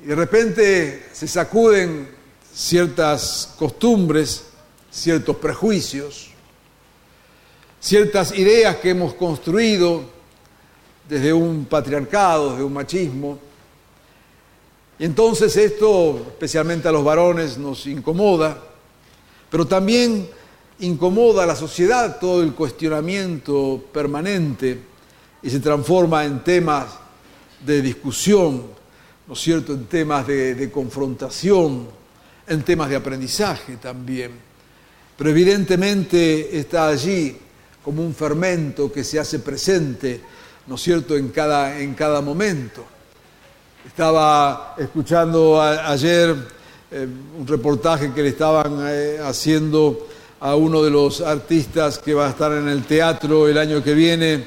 Y 0.00 0.04
de 0.04 0.14
repente 0.14 1.06
se 1.12 1.26
sacuden 1.26 2.10
ciertas 2.52 3.54
costumbres, 3.58 4.44
ciertos 4.90 5.36
prejuicios, 5.36 6.30
ciertas 7.80 8.36
ideas 8.36 8.76
que 8.76 8.90
hemos 8.90 9.14
construido 9.14 10.04
desde 11.08 11.32
un 11.32 11.64
patriarcado, 11.64 12.50
desde 12.50 12.64
un 12.64 12.72
machismo. 12.72 13.38
Y 14.98 15.06
entonces 15.06 15.56
esto, 15.56 16.22
especialmente 16.28 16.86
a 16.86 16.92
los 16.92 17.02
varones, 17.02 17.56
nos 17.56 17.86
incomoda, 17.86 18.62
pero 19.50 19.66
también 19.66 20.28
incomoda 20.84 21.44
a 21.44 21.46
la 21.46 21.56
sociedad 21.56 22.18
todo 22.18 22.42
el 22.42 22.52
cuestionamiento 22.52 23.84
permanente 23.92 24.78
y 25.42 25.50
se 25.50 25.60
transforma 25.60 26.24
en 26.24 26.42
temas 26.42 26.86
de 27.64 27.82
discusión, 27.82 28.62
¿no 29.26 29.34
es 29.34 29.40
cierto?, 29.40 29.72
en 29.72 29.86
temas 29.86 30.26
de, 30.26 30.70
confrontación, 30.72 31.88
en 32.46 32.62
temas 32.62 32.88
de 32.88 32.96
aprendizaje 32.96 33.76
también. 33.76 34.32
Pero 35.16 35.30
evidentemente 35.30 36.58
está 36.58 36.88
allí 36.88 37.36
como 37.84 38.02
un 38.02 38.14
fermento 38.14 38.90
que 38.92 39.04
se 39.04 39.18
hace 39.18 39.38
presente, 39.38 40.20
¿no 40.66 40.74
es 40.76 40.82
cierto?, 40.82 41.16
en 41.16 41.28
cada, 41.28 41.78
en 41.78 41.94
cada 41.94 42.20
momento. 42.20 42.84
Estaba 43.86 44.74
escuchando 44.78 45.60
ayer 45.60 46.34
eh, 46.90 47.06
un 47.38 47.46
reportaje 47.46 48.12
que 48.12 48.22
le 48.22 48.30
estaban 48.30 48.78
eh, 48.86 49.18
haciendo 49.22 50.08
a 50.44 50.56
uno 50.56 50.82
de 50.82 50.90
los 50.90 51.22
artistas 51.22 51.98
que 51.98 52.12
va 52.12 52.26
a 52.26 52.28
estar 52.28 52.52
en 52.52 52.68
el 52.68 52.84
teatro 52.84 53.48
el 53.48 53.56
año 53.56 53.82
que 53.82 53.94
viene, 53.94 54.44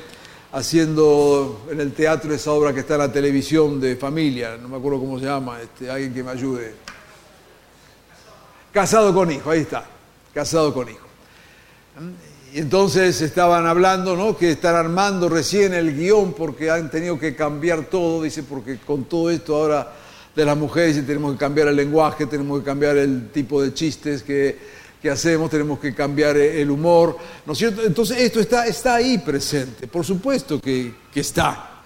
haciendo 0.51 1.65
en 1.71 1.81
el 1.81 1.93
teatro 1.93 2.31
esa 2.31 2.51
obra 2.51 2.71
que 2.71 2.81
está 2.81 2.93
en 2.93 2.99
la 2.99 3.11
televisión 3.11 3.81
de 3.81 3.95
familia, 3.95 4.59
no 4.61 4.69
me 4.69 4.77
acuerdo 4.77 4.99
cómo 4.99 5.17
se 5.17 5.25
llama, 5.25 5.59
este, 5.59 5.89
alguien 5.89 6.13
que 6.13 6.21
me 6.21 6.29
ayude. 6.29 6.75
Casado 8.71 9.11
con 9.11 9.31
hijo, 9.31 9.49
ahí 9.49 9.61
está, 9.61 9.85
casado 10.35 10.71
con 10.71 10.87
hijo. 10.87 11.07
Y 12.53 12.59
entonces 12.59 13.19
estaban 13.23 13.65
hablando, 13.65 14.15
¿no? 14.15 14.37
Que 14.37 14.51
están 14.51 14.75
armando 14.75 15.27
recién 15.29 15.73
el 15.73 15.97
guion 15.97 16.33
porque 16.33 16.69
han 16.69 16.91
tenido 16.91 17.17
que 17.17 17.35
cambiar 17.35 17.85
todo, 17.85 18.21
dice, 18.21 18.43
porque 18.43 18.77
con 18.77 19.05
todo 19.05 19.31
esto 19.31 19.55
ahora 19.55 19.95
de 20.35 20.45
las 20.45 20.55
mujeres 20.55 21.03
tenemos 21.07 21.33
que 21.33 21.39
cambiar 21.39 21.69
el 21.69 21.75
lenguaje, 21.75 22.27
tenemos 22.27 22.59
que 22.59 22.65
cambiar 22.65 22.97
el 22.97 23.31
tipo 23.31 23.63
de 23.63 23.73
chistes 23.73 24.21
que, 24.21 24.77
hacemos, 25.03 25.49
tenemos 25.49 25.79
que 25.79 25.93
cambiar 25.93 26.35
el 26.37 26.69
humor, 26.69 27.17
¿no 27.45 27.53
es 27.53 27.59
cierto? 27.59 27.83
Entonces 27.83 28.17
esto 28.19 28.39
está, 28.39 28.67
está 28.67 28.95
ahí 28.95 29.17
presente, 29.19 29.87
por 29.87 30.03
supuesto 30.05 30.59
que, 30.59 30.93
que 31.13 31.19
está. 31.21 31.83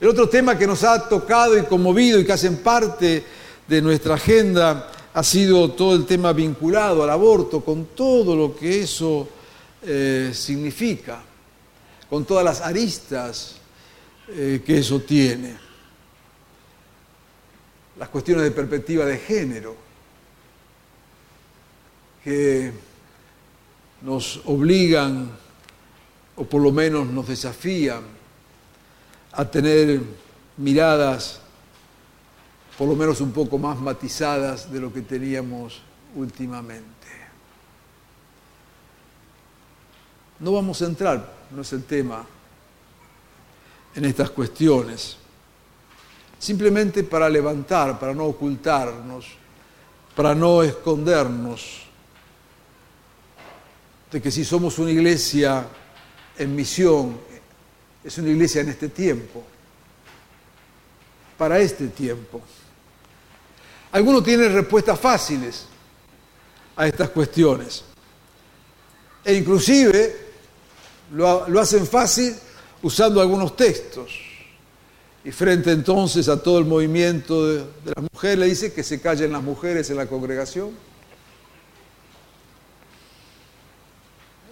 El 0.00 0.08
otro 0.08 0.28
tema 0.28 0.56
que 0.56 0.66
nos 0.66 0.84
ha 0.84 1.08
tocado 1.08 1.56
y 1.56 1.62
conmovido 1.62 2.18
y 2.18 2.24
que 2.24 2.32
hacen 2.32 2.58
parte 2.58 3.24
de 3.66 3.82
nuestra 3.82 4.14
agenda 4.14 4.90
ha 5.14 5.22
sido 5.22 5.70
todo 5.72 5.94
el 5.94 6.06
tema 6.06 6.32
vinculado 6.32 7.02
al 7.02 7.10
aborto, 7.10 7.64
con 7.64 7.86
todo 7.94 8.34
lo 8.34 8.56
que 8.56 8.82
eso 8.82 9.28
eh, 9.82 10.32
significa, 10.34 11.22
con 12.10 12.24
todas 12.24 12.44
las 12.44 12.60
aristas 12.60 13.56
eh, 14.28 14.62
que 14.66 14.78
eso 14.78 15.00
tiene. 15.00 15.56
Las 17.98 18.08
cuestiones 18.08 18.44
de 18.44 18.50
perspectiva 18.50 19.04
de 19.04 19.18
género, 19.18 19.76
que 22.24 22.72
nos 24.00 24.40
obligan, 24.46 25.30
o 26.36 26.44
por 26.44 26.62
lo 26.62 26.72
menos 26.72 27.06
nos 27.06 27.28
desafían, 27.28 28.02
a 29.32 29.44
tener 29.44 30.00
miradas 30.56 31.40
por 32.78 32.88
lo 32.88 32.96
menos 32.96 33.20
un 33.20 33.30
poco 33.30 33.58
más 33.58 33.78
matizadas 33.78 34.72
de 34.72 34.80
lo 34.80 34.92
que 34.92 35.02
teníamos 35.02 35.80
últimamente. 36.16 36.94
No 40.40 40.52
vamos 40.52 40.82
a 40.82 40.86
entrar, 40.86 41.32
no 41.52 41.62
es 41.62 41.72
el 41.72 41.84
tema, 41.84 42.24
en 43.94 44.04
estas 44.04 44.30
cuestiones. 44.30 45.16
Simplemente 46.38 47.04
para 47.04 47.28
levantar, 47.28 47.98
para 47.98 48.12
no 48.12 48.24
ocultarnos, 48.24 49.26
para 50.16 50.34
no 50.34 50.62
escondernos 50.62 51.83
de 54.14 54.22
que 54.22 54.30
si 54.30 54.44
somos 54.44 54.78
una 54.78 54.92
iglesia 54.92 55.66
en 56.38 56.54
misión, 56.54 57.18
es 58.04 58.16
una 58.16 58.28
iglesia 58.28 58.60
en 58.60 58.68
este 58.68 58.88
tiempo, 58.88 59.42
para 61.36 61.58
este 61.58 61.88
tiempo. 61.88 62.40
Algunos 63.90 64.22
tienen 64.22 64.54
respuestas 64.54 65.00
fáciles 65.00 65.66
a 66.76 66.86
estas 66.86 67.10
cuestiones. 67.10 67.82
E 69.24 69.34
inclusive 69.34 70.16
lo, 71.12 71.60
hacen 71.60 71.84
fácil 71.84 72.36
usando 72.82 73.20
algunos 73.20 73.56
textos. 73.56 74.12
Y 75.24 75.32
frente 75.32 75.72
entonces 75.72 76.28
a 76.28 76.40
todo 76.40 76.60
el 76.60 76.66
movimiento 76.66 77.48
de, 77.48 77.58
de 77.58 77.92
las 77.96 78.08
mujeres, 78.12 78.38
le 78.38 78.46
dice 78.46 78.72
que 78.72 78.84
se 78.84 79.00
callen 79.00 79.32
las 79.32 79.42
mujeres 79.42 79.90
en 79.90 79.96
la 79.96 80.06
congregación. 80.06 80.93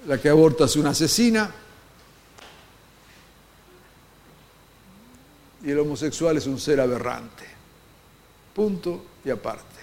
La 0.06 0.20
que 0.20 0.28
aborta 0.28 0.64
es 0.64 0.76
una 0.76 0.90
asesina. 0.90 1.50
Y 5.64 5.70
el 5.70 5.78
homosexual 5.78 6.36
es 6.36 6.46
un 6.46 6.58
ser 6.58 6.80
aberrante. 6.80 7.44
Punto 8.54 9.04
y 9.24 9.30
aparte. 9.30 9.80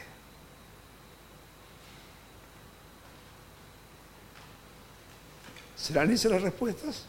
¿Serán 5.78 6.12
esas 6.12 6.32
las 6.34 6.42
respuestas? 6.42 7.06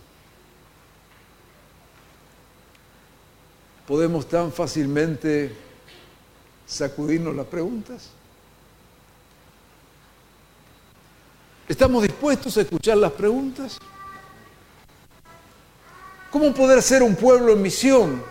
¿Podemos 3.87 4.29
tan 4.29 4.53
fácilmente 4.53 5.53
sacudirnos 6.65 7.35
las 7.35 7.47
preguntas? 7.47 8.11
¿Estamos 11.71 12.03
dispuestos 12.03 12.57
a 12.57 12.63
escuchar 12.63 12.97
las 12.97 13.13
preguntas? 13.13 13.79
¿Cómo 16.29 16.53
poder 16.53 16.83
ser 16.83 17.01
un 17.01 17.15
pueblo 17.15 17.53
en 17.53 17.63
misión 17.63 18.25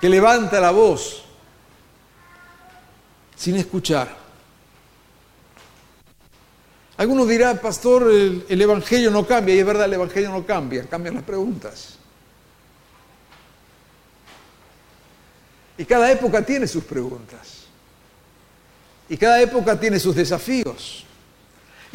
que 0.00 0.08
levanta 0.08 0.58
la 0.58 0.70
voz 0.70 1.24
sin 3.36 3.56
escuchar? 3.56 4.16
Algunos 6.96 7.28
dirán, 7.28 7.58
pastor, 7.58 8.10
el, 8.10 8.62
Evangelio 8.62 9.10
no 9.10 9.26
cambia, 9.26 9.54
y 9.54 9.58
es 9.58 9.66
verdad, 9.66 9.84
el 9.84 9.92
Evangelio 9.92 10.30
no 10.30 10.46
cambia, 10.46 10.88
cambian 10.88 11.16
las 11.16 11.24
preguntas. 11.24 11.98
Y 15.76 15.84
cada 15.84 16.10
época 16.10 16.40
tiene 16.40 16.66
sus 16.66 16.84
preguntas. 16.84 17.66
Y 19.10 19.18
cada 19.18 19.38
época 19.42 19.78
tiene 19.78 20.00
sus 20.00 20.16
desafíos. 20.16 21.06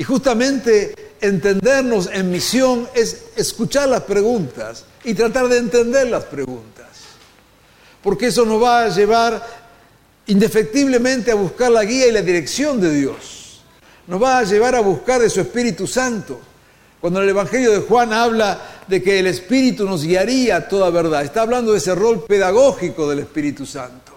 Y 0.01 0.03
justamente 0.03 0.96
entendernos 1.22 2.10
en 2.12 2.31
misión 2.31 2.89
es 2.96 3.25
escuchar 3.36 3.88
las 3.88 4.01
preguntas 4.01 4.84
y 5.03 5.13
tratar 5.13 5.48
de 5.48 5.60
entender 5.60 6.08
las 6.08 6.24
preguntas. 6.24 6.88
Porque 8.01 8.25
eso 8.25 8.43
nos 8.43 8.63
va 8.63 8.86
a 8.86 8.89
llevar 8.89 9.46
indefectiblemente 10.25 11.29
a 11.29 11.36
buscar 11.36 11.70
la 11.70 11.86
guía 11.86 12.08
y 12.08 12.12
la 12.12 12.24
dirección 12.24 12.81
de 12.81 12.91
Dios. 12.96 13.62
Nos 14.08 14.20
va 14.20 14.39
a 14.39 14.43
llevar 14.43 14.74
a 14.74 14.79
buscar 14.79 15.22
de 15.22 15.29
su 15.29 15.39
Espíritu 15.39 15.86
Santo. 15.86 16.41
Cuando 17.00 17.22
el 17.22 17.29
Evangelio 17.29 17.72
de 17.72 17.81
Juan 17.81 18.12
habla 18.12 18.60
de 18.88 19.03
que 19.03 19.20
el 19.20 19.27
Espíritu 19.27 19.86
nos 19.86 20.03
guiaría 20.03 20.55
a 20.55 20.67
toda 20.67 20.89
verdad, 20.89 21.22
está 21.22 21.43
hablando 21.43 21.74
de 21.74 21.77
ese 21.77 21.93
rol 21.93 22.25
pedagógico 22.25 23.08
del 23.08 23.20
Espíritu 23.20 23.67
Santo. 23.67 24.13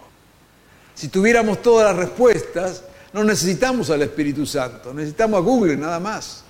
Si 0.95 1.09
tuviéramos 1.09 1.61
todas 1.61 1.95
las 1.95 2.07
respuestas, 2.07 2.85
no 3.15 3.23
necesitamos 3.23 3.91
al 3.91 4.03
Espíritu 4.03 4.45
Santo, 4.45 4.93
necesitamos 4.93 5.39
a 5.39 5.41
Google 5.41 5.77
nada 5.77 6.01
más. 6.01 6.43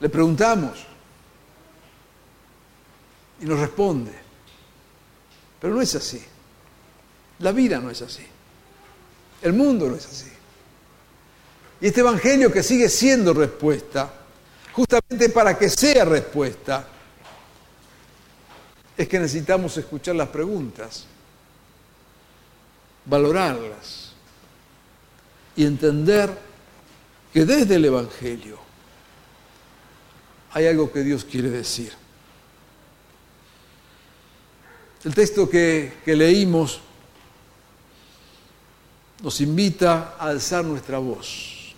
Le 0.00 0.08
preguntamos 0.08 0.78
y 3.42 3.44
nos 3.44 3.58
responde. 3.58 4.10
Pero 5.60 5.74
no 5.74 5.82
es 5.82 5.94
así. 5.94 6.20
La 7.40 7.52
vida 7.52 7.78
no 7.78 7.90
es 7.90 8.00
así. 8.00 8.24
El 9.42 9.52
mundo 9.52 9.86
no 9.86 9.96
es 9.96 10.06
así. 10.06 10.32
Y 11.82 11.88
este 11.88 12.00
Evangelio 12.00 12.50
que 12.50 12.62
sigue 12.62 12.88
siendo 12.88 13.34
respuesta, 13.34 14.10
justamente 14.72 15.28
para 15.28 15.58
que 15.58 15.68
sea 15.68 16.06
respuesta, 16.06 16.88
es 18.96 19.06
que 19.06 19.18
necesitamos 19.18 19.76
escuchar 19.76 20.16
las 20.16 20.28
preguntas, 20.28 21.06
valorarlas 23.04 24.12
y 25.56 25.64
entender 25.64 26.36
que 27.32 27.44
desde 27.44 27.76
el 27.76 27.84
Evangelio 27.84 28.58
hay 30.52 30.66
algo 30.66 30.92
que 30.92 31.00
Dios 31.02 31.24
quiere 31.24 31.50
decir. 31.50 31.92
El 35.04 35.14
texto 35.14 35.48
que, 35.48 35.94
leímos 36.06 36.80
nos 39.22 39.40
invita 39.40 40.16
a 40.18 40.28
alzar 40.28 40.64
nuestra 40.64 40.98
voz 40.98 41.74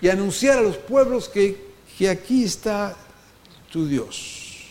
y 0.00 0.08
a 0.08 0.12
anunciar 0.12 0.58
a 0.58 0.62
los 0.62 0.76
pueblos 0.76 1.28
que, 1.28 1.74
que 1.98 2.08
aquí 2.08 2.44
está 2.44 2.96
tu 3.70 3.86
Dios. 3.86 4.64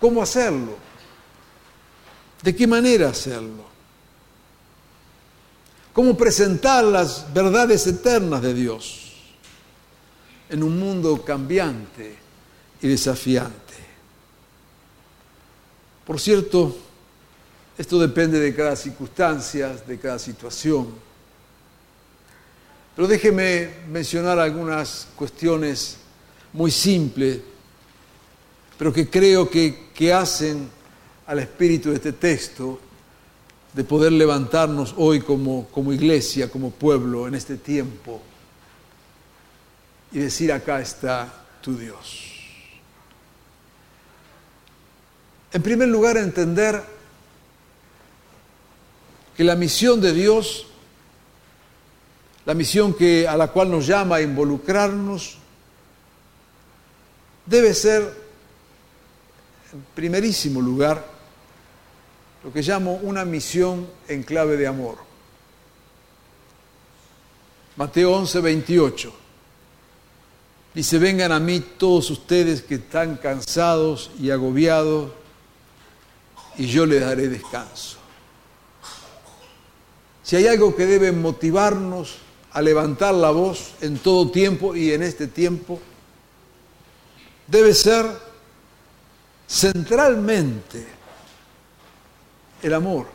¿Cómo 0.00 0.22
hacerlo? 0.22 0.89
¿De 2.42 2.54
qué 2.54 2.66
manera 2.66 3.10
hacerlo? 3.10 3.64
¿Cómo 5.92 6.16
presentar 6.16 6.84
las 6.84 7.32
verdades 7.34 7.86
eternas 7.86 8.42
de 8.42 8.54
Dios? 8.54 9.10
en 10.50 10.64
un 10.64 10.78
mundo 10.78 11.24
cambiante 11.24 12.16
y 12.82 12.88
desafiante. 12.88 13.74
Por 16.04 16.20
cierto, 16.20 16.76
esto 17.78 17.98
depende 18.00 18.40
de 18.40 18.54
cada 18.54 18.74
circunstancia, 18.74 19.68
de 19.68 19.98
cada 19.98 20.18
situación. 20.18 20.88
Pero 22.96 23.06
déjeme 23.06 23.70
mencionar 23.88 24.40
algunas 24.40 25.06
cuestiones 25.14 25.98
muy 26.52 26.72
simples, 26.72 27.38
pero 28.76 28.92
que 28.92 29.08
creo 29.08 29.48
que, 29.48 29.90
que 29.94 30.12
hacen 30.12 30.68
al 31.30 31.38
espíritu 31.38 31.90
de 31.90 31.94
este 31.94 32.12
texto 32.12 32.80
de 33.72 33.84
poder 33.84 34.10
levantarnos 34.10 34.94
hoy 34.96 35.20
como, 35.20 35.68
como 35.68 35.92
iglesia, 35.92 36.50
como 36.50 36.72
pueblo 36.72 37.28
en 37.28 37.36
este 37.36 37.56
tiempo 37.56 38.20
y 40.10 40.18
decir, 40.18 40.52
acá 40.52 40.80
está 40.80 41.32
tu 41.60 41.76
Dios. 41.76 42.24
En 45.52 45.62
primer 45.62 45.86
lugar, 45.86 46.16
entender 46.16 46.82
que 49.36 49.44
la 49.44 49.54
misión 49.54 50.00
de 50.00 50.12
Dios, 50.12 50.66
la 52.44 52.54
misión 52.54 52.92
que, 52.92 53.28
a 53.28 53.36
la 53.36 53.52
cual 53.52 53.70
nos 53.70 53.86
llama 53.86 54.16
a 54.16 54.20
involucrarnos, 54.20 55.38
debe 57.46 57.72
ser, 57.72 58.02
en 59.72 59.86
primerísimo 59.94 60.60
lugar, 60.60 61.19
lo 62.42 62.52
que 62.52 62.62
llamo 62.62 62.94
una 63.02 63.24
misión 63.24 63.86
en 64.08 64.22
clave 64.22 64.56
de 64.56 64.66
amor. 64.66 64.98
Mateo 67.76 68.12
11, 68.12 68.40
28. 68.40 69.12
Dice, 70.74 70.98
vengan 70.98 71.32
a 71.32 71.40
mí 71.40 71.60
todos 71.60 72.10
ustedes 72.10 72.62
que 72.62 72.76
están 72.76 73.16
cansados 73.16 74.10
y 74.20 74.30
agobiados, 74.30 75.12
y 76.56 76.66
yo 76.66 76.86
les 76.86 77.00
daré 77.00 77.28
descanso. 77.28 77.98
Si 80.22 80.36
hay 80.36 80.46
algo 80.46 80.76
que 80.76 80.86
debe 80.86 81.10
motivarnos 81.10 82.18
a 82.52 82.62
levantar 82.62 83.14
la 83.14 83.30
voz 83.30 83.72
en 83.80 83.98
todo 83.98 84.30
tiempo 84.30 84.76
y 84.76 84.92
en 84.92 85.02
este 85.02 85.26
tiempo, 85.26 85.80
debe 87.46 87.74
ser 87.74 88.06
centralmente 89.48 90.99
el 92.62 92.74
amor. 92.74 93.06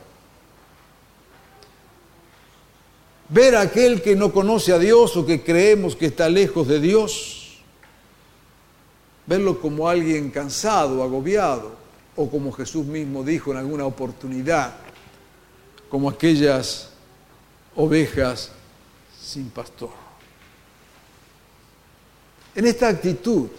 Ver 3.29 3.55
a 3.55 3.62
aquel 3.62 4.01
que 4.01 4.15
no 4.15 4.31
conoce 4.31 4.71
a 4.71 4.79
Dios 4.79 5.15
o 5.17 5.25
que 5.25 5.43
creemos 5.43 5.95
que 5.95 6.08
está 6.08 6.29
lejos 6.29 6.67
de 6.67 6.79
Dios 6.79 7.36
verlo 9.25 9.60
como 9.60 9.89
alguien 9.89 10.29
cansado, 10.29 11.03
agobiado, 11.03 11.75
o 12.15 12.29
como 12.29 12.51
Jesús 12.51 12.86
mismo 12.86 13.23
dijo 13.23 13.51
en 13.51 13.58
alguna 13.58 13.86
oportunidad, 13.86 14.75
como 15.89 16.10
aquellas 16.10 16.89
ovejas 17.75 18.51
sin 19.19 19.49
pastor. 19.49 19.91
En 22.53 22.65
esta 22.67 22.88
actitud 22.88 23.49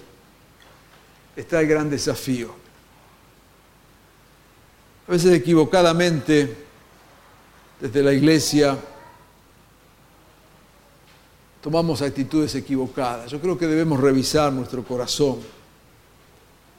está 1.35 1.61
el 1.61 1.66
gran 1.66 1.90
desafío. 1.90 2.55
A 5.09 5.12
veces 5.12 5.33
equivocadamente, 5.35 6.57
desde 7.81 8.03
la 8.03 8.12
iglesia, 8.12 8.77
tomamos 11.62 12.03
actitudes 12.03 12.55
equivocadas. 12.57 13.31
Yo 13.31 13.40
creo 13.40 13.57
que 13.57 13.69
debemos 13.69 14.01
revisar 14.01 14.53
nuestro 14.53 14.83
corazón 14.83 15.38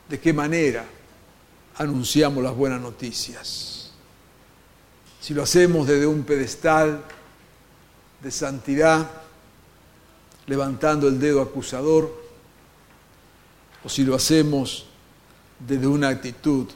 de 0.09 0.19
qué 0.19 0.33
manera 0.33 0.85
anunciamos 1.77 2.43
las 2.43 2.53
buenas 2.53 2.81
noticias. 2.81 3.91
Si 5.21 5.33
lo 5.33 5.43
hacemos 5.43 5.87
desde 5.87 6.05
un 6.05 6.23
pedestal 6.23 7.03
de 8.21 8.31
santidad, 8.31 9.09
levantando 10.47 11.07
el 11.07 11.17
dedo 11.17 11.41
acusador, 11.41 12.13
o 13.83 13.89
si 13.89 14.03
lo 14.03 14.15
hacemos 14.15 14.85
desde 15.59 15.87
una 15.87 16.09
actitud 16.09 16.67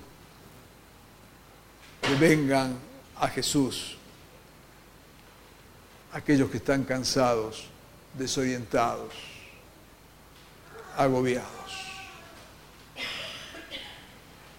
vengan 2.16 2.78
a 3.18 3.28
Jesús 3.28 3.98
aquellos 6.14 6.50
que 6.50 6.58
están 6.58 6.84
cansados, 6.84 7.66
desorientados, 8.18 9.14
agobiados. 10.98 11.50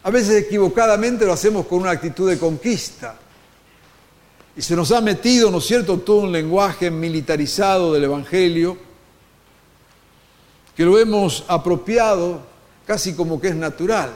A 0.04 0.10
veces 0.10 0.44
equivocadamente 0.44 1.24
lo 1.24 1.32
hacemos 1.32 1.66
con 1.66 1.82
una 1.82 1.90
actitud 1.90 2.28
de 2.28 2.38
conquista. 2.38 3.16
Y 4.56 4.62
se 4.62 4.74
nos 4.74 4.90
ha 4.92 5.00
metido, 5.00 5.50
¿no 5.50 5.58
es 5.58 5.66
cierto?, 5.66 5.98
todo 5.98 6.22
un 6.22 6.32
lenguaje 6.32 6.90
militarizado 6.90 7.92
del 7.92 8.04
Evangelio, 8.04 8.76
que 10.76 10.84
lo 10.84 10.98
hemos 10.98 11.44
apropiado 11.48 12.42
casi 12.86 13.14
como 13.14 13.40
que 13.40 13.48
es 13.48 13.54
natural. 13.54 14.12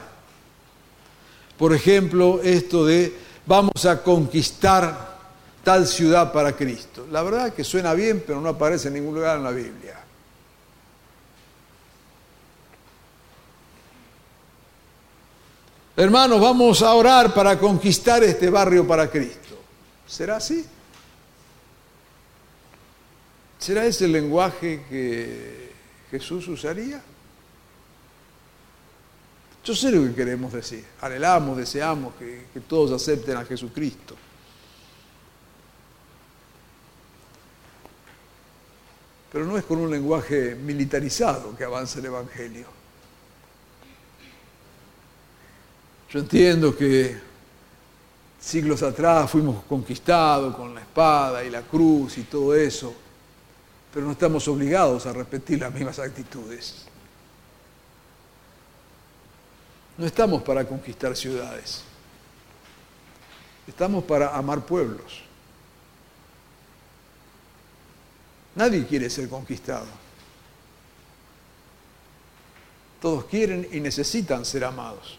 Por 1.56 1.74
ejemplo, 1.74 2.40
esto 2.42 2.84
de 2.84 3.25
vamos 3.46 3.86
a 3.86 4.02
conquistar 4.02 5.16
tal 5.62 5.86
ciudad 5.86 6.32
para 6.32 6.52
Cristo. 6.52 7.06
La 7.10 7.22
verdad 7.22 7.48
es 7.48 7.54
que 7.54 7.64
suena 7.64 7.94
bien, 7.94 8.22
pero 8.26 8.40
no 8.40 8.48
aparece 8.48 8.88
en 8.88 8.94
ningún 8.94 9.14
lugar 9.14 9.38
en 9.38 9.44
la 9.44 9.50
Biblia. 9.50 10.00
Hermanos, 15.96 16.40
vamos 16.40 16.82
a 16.82 16.92
orar 16.92 17.32
para 17.32 17.58
conquistar 17.58 18.22
este 18.22 18.50
barrio 18.50 18.86
para 18.86 19.10
Cristo. 19.10 19.56
¿Será 20.06 20.36
así? 20.36 20.64
¿Será 23.58 23.86
ese 23.86 24.04
el 24.04 24.12
lenguaje 24.12 24.84
que 24.90 25.72
Jesús 26.10 26.46
usaría? 26.48 27.02
Yo 29.66 29.74
sé 29.74 29.90
lo 29.90 30.00
que 30.04 30.14
queremos 30.14 30.52
decir. 30.52 30.84
Anhelamos, 31.00 31.56
deseamos 31.56 32.14
que, 32.14 32.60
todos 32.68 32.92
acepten 32.92 33.36
a 33.36 33.44
Jesucristo. 33.44 34.14
Pero 39.32 39.44
no 39.44 39.58
es 39.58 39.64
con 39.64 39.78
un 39.78 39.90
lenguaje 39.90 40.54
militarizado 40.54 41.56
que 41.56 41.64
avanza 41.64 41.98
el 41.98 42.04
Evangelio. 42.04 42.66
Yo 46.10 46.20
entiendo 46.20 46.76
que 46.76 47.18
siglos 48.38 48.84
atrás 48.84 49.28
fuimos 49.28 49.64
conquistados 49.64 50.54
con 50.54 50.76
la 50.76 50.82
espada 50.82 51.42
y 51.42 51.50
la 51.50 51.62
cruz 51.62 52.18
y 52.18 52.22
todo 52.22 52.54
eso, 52.54 52.94
pero 53.92 54.06
no 54.06 54.12
estamos 54.12 54.46
obligados 54.46 55.06
a 55.06 55.12
repetir 55.12 55.58
las 55.58 55.74
mismas 55.74 55.98
actitudes. 55.98 56.86
No 59.98 60.06
estamos 60.06 60.42
para 60.42 60.66
conquistar 60.66 61.16
ciudades, 61.16 61.82
estamos 63.66 64.04
para 64.04 64.36
amar 64.36 64.64
pueblos. 64.66 65.22
Nadie 68.54 68.86
quiere 68.86 69.08
ser 69.08 69.28
conquistado. 69.28 69.86
Todos 73.00 73.24
quieren 73.26 73.68
y 73.70 73.80
necesitan 73.80 74.44
ser 74.44 74.64
amados. 74.64 75.18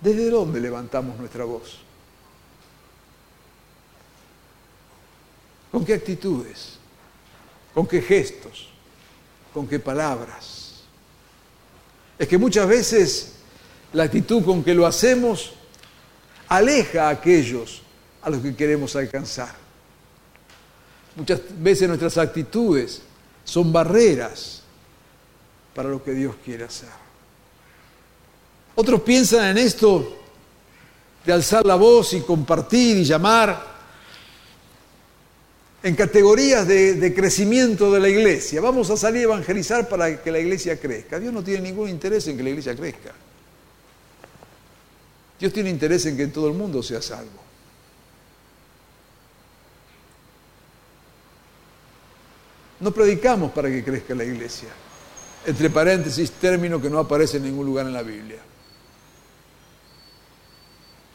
¿Desde 0.00 0.28
dónde 0.28 0.60
levantamos 0.60 1.16
nuestra 1.16 1.44
voz? 1.44 1.78
¿Con 5.72 5.84
qué 5.84 5.94
actitudes? 5.94 6.78
¿Con 7.72 7.86
qué 7.86 8.02
gestos? 8.02 8.68
¿Con 9.52 9.66
qué 9.66 9.78
palabras? 9.78 10.63
Es 12.18 12.28
que 12.28 12.38
muchas 12.38 12.68
veces 12.68 13.32
la 13.92 14.04
actitud 14.04 14.44
con 14.44 14.62
que 14.62 14.74
lo 14.74 14.86
hacemos 14.86 15.52
aleja 16.48 17.08
a 17.08 17.10
aquellos 17.10 17.82
a 18.22 18.30
los 18.30 18.40
que 18.40 18.54
queremos 18.54 18.94
alcanzar. 18.96 19.54
Muchas 21.16 21.40
veces 21.58 21.88
nuestras 21.88 22.18
actitudes 22.18 23.02
son 23.44 23.72
barreras 23.72 24.62
para 25.74 25.88
lo 25.88 26.02
que 26.02 26.12
Dios 26.12 26.34
quiere 26.44 26.64
hacer. 26.64 26.88
Otros 28.74 29.02
piensan 29.02 29.44
en 29.46 29.58
esto 29.58 30.18
de 31.24 31.32
alzar 31.32 31.64
la 31.64 31.76
voz 31.76 32.12
y 32.14 32.20
compartir 32.20 32.96
y 32.96 33.04
llamar 33.04 33.73
en 35.84 35.94
categorías 35.96 36.66
de, 36.66 37.12
crecimiento 37.14 37.92
de 37.92 38.00
la 38.00 38.08
iglesia. 38.08 38.62
Vamos 38.62 38.88
a 38.88 38.96
salir 38.96 39.20
a 39.20 39.24
evangelizar 39.24 39.86
para 39.86 40.22
que 40.22 40.32
la 40.32 40.38
iglesia 40.38 40.80
crezca. 40.80 41.20
Dios 41.20 41.30
no 41.30 41.44
tiene 41.44 41.60
ningún 41.60 41.90
interés 41.90 42.26
en 42.26 42.38
que 42.38 42.42
la 42.42 42.48
iglesia 42.48 42.74
crezca. 42.74 43.12
Dios 45.38 45.52
tiene 45.52 45.68
interés 45.68 46.06
en 46.06 46.16
que 46.16 46.28
todo 46.28 46.48
el 46.48 46.54
mundo 46.54 46.82
sea 46.82 47.02
salvo. 47.02 47.38
No 52.80 52.90
predicamos 52.90 53.52
para 53.52 53.68
que 53.68 53.84
crezca 53.84 54.14
la 54.14 54.24
iglesia. 54.24 54.70
Entre 55.44 55.68
paréntesis, 55.68 56.30
término 56.30 56.80
que 56.80 56.88
no 56.88 56.98
aparece 56.98 57.36
en 57.36 57.42
ningún 57.42 57.66
lugar 57.66 57.84
en 57.84 57.92
la 57.92 58.02
Biblia. 58.02 58.38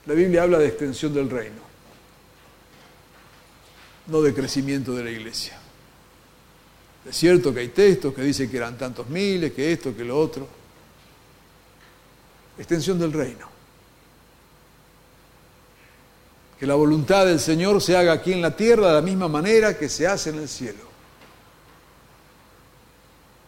La 0.05 0.13
Biblia 0.13 0.43
habla 0.43 0.59
de 0.59 0.67
extensión 0.67 1.11
del 1.11 1.27
reino, 1.27 1.68
no 4.09 4.21
de 4.21 4.33
crecimiento 4.33 4.93
de 4.93 5.03
la 5.03 5.11
iglesia. 5.11 5.57
Es 7.07 7.15
cierto 7.15 7.53
que 7.53 7.61
hay 7.61 7.69
textos 7.69 8.13
que 8.13 8.21
dicen 8.21 8.49
que 8.49 8.57
eran 8.57 8.77
tantos 8.77 9.07
miles, 9.09 9.53
que 9.53 9.71
esto, 9.71 9.95
que 9.95 10.03
lo 10.03 10.19
otro. 10.19 10.47
Extensión 12.57 12.99
del 12.99 13.13
reino. 13.13 13.47
Que 16.59 16.67
la 16.67 16.75
voluntad 16.75 17.25
del 17.25 17.39
Señor 17.39 17.81
se 17.81 17.95
haga 17.95 18.11
aquí 18.11 18.33
en 18.33 18.41
la 18.41 18.55
tierra 18.55 18.89
de 18.89 18.93
la 18.95 19.01
misma 19.01 19.27
manera 19.27 19.77
que 19.77 19.87
se 19.87 20.05
hace 20.05 20.31
en 20.31 20.39
el 20.39 20.49
cielo. 20.49 20.89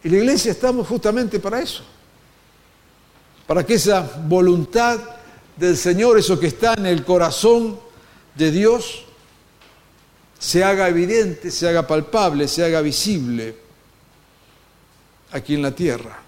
Y 0.02 0.08
la 0.08 0.16
iglesia 0.16 0.50
estamos 0.50 0.88
justamente 0.88 1.38
para 1.38 1.60
eso. 1.60 1.84
Para 3.46 3.66
que 3.66 3.74
esa 3.74 4.00
voluntad 4.26 4.98
del 5.56 5.76
Señor, 5.76 6.18
eso 6.18 6.40
que 6.40 6.46
está 6.46 6.74
en 6.74 6.86
el 6.86 7.04
corazón 7.04 7.78
de 8.34 8.50
Dios, 8.50 9.04
se 10.42 10.64
haga 10.64 10.88
evidente, 10.88 11.52
se 11.52 11.68
haga 11.68 11.86
palpable, 11.86 12.48
se 12.48 12.64
haga 12.64 12.80
visible 12.80 13.54
aquí 15.30 15.54
en 15.54 15.62
la 15.62 15.70
tierra. 15.70 16.20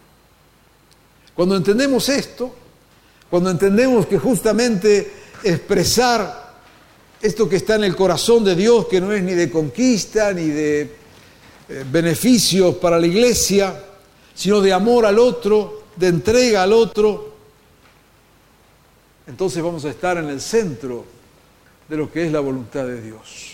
Cuando 1.34 1.56
entendemos 1.56 2.08
esto, 2.08 2.54
cuando 3.28 3.50
entendemos 3.50 4.06
que 4.06 4.16
justamente 4.16 5.10
expresar 5.42 6.54
esto 7.20 7.48
que 7.48 7.56
está 7.56 7.74
en 7.74 7.82
el 7.82 7.96
corazón 7.96 8.44
de 8.44 8.54
Dios, 8.54 8.86
que 8.86 9.00
no 9.00 9.12
es 9.12 9.20
ni 9.20 9.34
de 9.34 9.50
conquista, 9.50 10.32
ni 10.32 10.46
de 10.46 10.82
eh, 11.68 11.84
beneficios 11.90 12.76
para 12.76 13.00
la 13.00 13.08
iglesia, 13.08 13.82
sino 14.32 14.60
de 14.60 14.72
amor 14.72 15.06
al 15.06 15.18
otro, 15.18 15.86
de 15.96 16.06
entrega 16.06 16.62
al 16.62 16.72
otro, 16.72 17.34
entonces 19.26 19.60
vamos 19.60 19.84
a 19.84 19.90
estar 19.90 20.18
en 20.18 20.28
el 20.28 20.40
centro 20.40 21.04
de 21.88 21.96
lo 21.96 22.12
que 22.12 22.26
es 22.26 22.30
la 22.30 22.38
voluntad 22.38 22.86
de 22.86 23.02
Dios. 23.02 23.53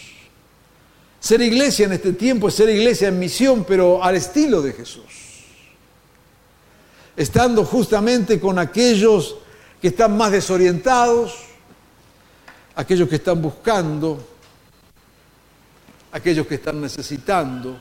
Ser 1.20 1.42
iglesia 1.42 1.87
en 1.87 1.92
este 1.92 2.14
tiempo 2.14 2.48
es 2.48 2.54
ser 2.54 2.70
iglesia 2.70 3.09
en 3.09 3.18
misión, 3.18 3.64
pero 3.64 4.02
al 4.02 4.16
estilo 4.16 4.62
de 4.62 4.72
Jesús. 4.72 5.04
Estando 7.16 7.64
justamente 7.64 8.40
con 8.40 8.59
aquellos 8.59 9.37
que 9.80 9.88
están 9.88 10.16
más 10.16 10.33
desorientados, 10.33 11.35
aquellos 12.74 13.09
que 13.09 13.16
están 13.16 13.40
buscando, 13.42 14.26
aquellos 16.12 16.46
que 16.46 16.54
están 16.54 16.80
necesitando, 16.80 17.78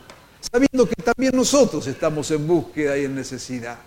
sabiendo 0.52 0.88
que 0.88 1.02
también 1.02 1.36
nosotros 1.36 1.88
estamos 1.88 2.30
en 2.32 2.45
búsqueda 2.45 2.97
y 2.97 3.06
en 3.06 3.15
necesidad, 3.15 3.78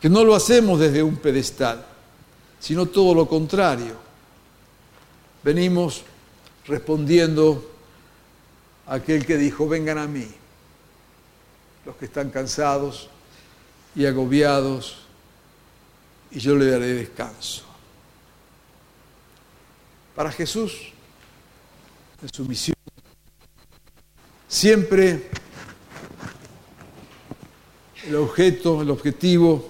que 0.00 0.08
no 0.08 0.24
lo 0.24 0.34
hacemos 0.34 0.78
desde 0.78 1.02
un 1.02 1.16
pedestal 1.16 1.84
sino 2.64 2.86
todo 2.86 3.14
lo 3.14 3.28
contrario. 3.28 3.94
Venimos 5.42 6.02
respondiendo 6.66 7.73
aquel 8.86 9.24
que 9.24 9.36
dijo, 9.36 9.68
vengan 9.68 9.98
a 9.98 10.06
mí, 10.06 10.28
los 11.84 11.96
que 11.96 12.06
están 12.06 12.30
cansados 12.30 13.08
y 13.94 14.06
agobiados, 14.06 15.06
y 16.30 16.40
yo 16.40 16.56
le 16.56 16.70
daré 16.70 16.94
descanso. 16.94 17.64
Para 20.14 20.30
Jesús, 20.32 20.92
en 22.22 22.32
su 22.32 22.44
misión, 22.44 22.76
siempre 24.48 25.28
el 28.06 28.16
objeto, 28.16 28.82
el 28.82 28.90
objetivo 28.90 29.66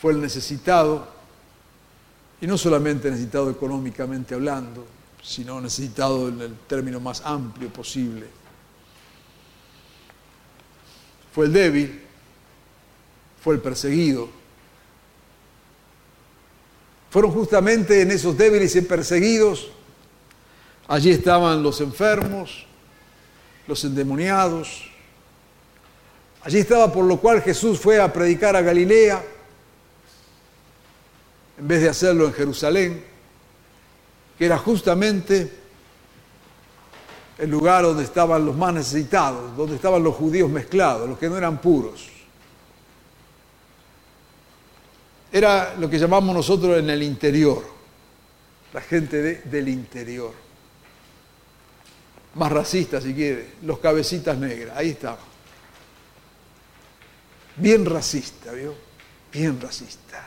fue 0.00 0.12
el 0.12 0.20
necesitado, 0.20 1.08
y 2.40 2.46
no 2.46 2.56
solamente 2.56 3.10
necesitado 3.10 3.50
económicamente 3.50 4.34
hablando, 4.34 4.86
sino 5.22 5.60
necesitado 5.60 6.28
en 6.28 6.40
el 6.40 6.54
término 6.66 7.00
más 7.00 7.22
amplio 7.24 7.68
posible. 7.70 8.26
Fue 11.32 11.46
el 11.46 11.52
débil, 11.52 12.02
fue 13.42 13.54
el 13.54 13.60
perseguido. 13.60 14.28
Fueron 17.10 17.32
justamente 17.32 18.02
en 18.02 18.10
esos 18.10 18.36
débiles 18.36 18.76
y 18.76 18.82
perseguidos, 18.82 19.68
allí 20.86 21.10
estaban 21.10 21.62
los 21.62 21.80
enfermos, 21.80 22.66
los 23.66 23.82
endemoniados, 23.84 24.90
allí 26.42 26.58
estaba 26.58 26.92
por 26.92 27.04
lo 27.04 27.18
cual 27.18 27.40
Jesús 27.42 27.78
fue 27.78 27.98
a 27.98 28.12
predicar 28.12 28.56
a 28.56 28.60
Galilea, 28.60 29.24
en 31.58 31.68
vez 31.68 31.80
de 31.80 31.88
hacerlo 31.88 32.26
en 32.26 32.32
Jerusalén, 32.34 33.04
que 34.38 34.46
era 34.46 34.56
justamente 34.56 35.52
el 37.38 37.50
lugar 37.50 37.82
donde 37.82 38.04
estaban 38.04 38.46
los 38.46 38.56
más 38.56 38.72
necesitados, 38.72 39.56
donde 39.56 39.74
estaban 39.74 40.02
los 40.02 40.14
judíos 40.14 40.48
mezclados, 40.48 41.08
los 41.08 41.18
que 41.18 41.28
no 41.28 41.36
eran 41.36 41.60
puros. 41.60 42.08
Era 45.30 45.74
lo 45.74 45.90
que 45.90 45.98
llamamos 45.98 46.34
nosotros 46.34 46.78
en 46.78 46.88
el 46.88 47.02
interior, 47.02 47.64
la 48.72 48.80
gente 48.80 49.42
del 49.44 49.68
interior. 49.68 50.32
Más 52.34 52.52
racista 52.52 53.00
si 53.00 53.14
quiere, 53.14 53.54
los 53.62 53.80
cabecitas 53.80 54.38
negras, 54.38 54.76
ahí 54.76 54.90
estaba. 54.90 55.18
Bien 57.56 57.84
racista, 57.84 58.52
¿vio? 58.52 58.74
Bien 59.32 59.60
racista. 59.60 60.24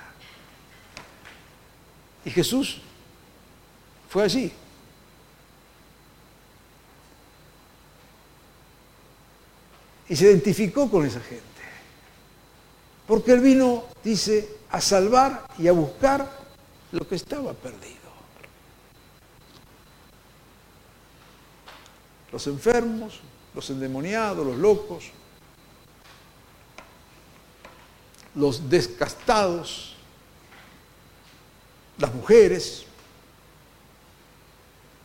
Y 2.26 2.30
Jesús 2.30 2.82
fue 4.12 4.24
allí. 4.24 4.52
Y 10.10 10.16
se 10.18 10.26
identificó 10.26 10.92
con 10.92 11.06
esa 11.06 11.22
gente. 11.22 11.46
Porque 13.08 13.32
él 13.32 13.40
vino, 13.40 13.86
dice, 14.04 14.58
a 14.70 14.82
salvar 14.82 15.48
y 15.58 15.70
a 15.70 15.72
buscar 15.72 16.30
lo 16.92 17.08
que 17.08 17.16
estaba 17.16 17.54
perdido. 17.54 17.96
Los 22.34 22.46
enfermos, 22.48 23.22
los 23.56 23.70
endemoniados, 23.70 24.46
los 24.46 24.58
locos. 24.58 25.06
los 28.34 28.70
descastados, 28.70 29.96
las 31.98 32.14
mujeres, 32.14 32.86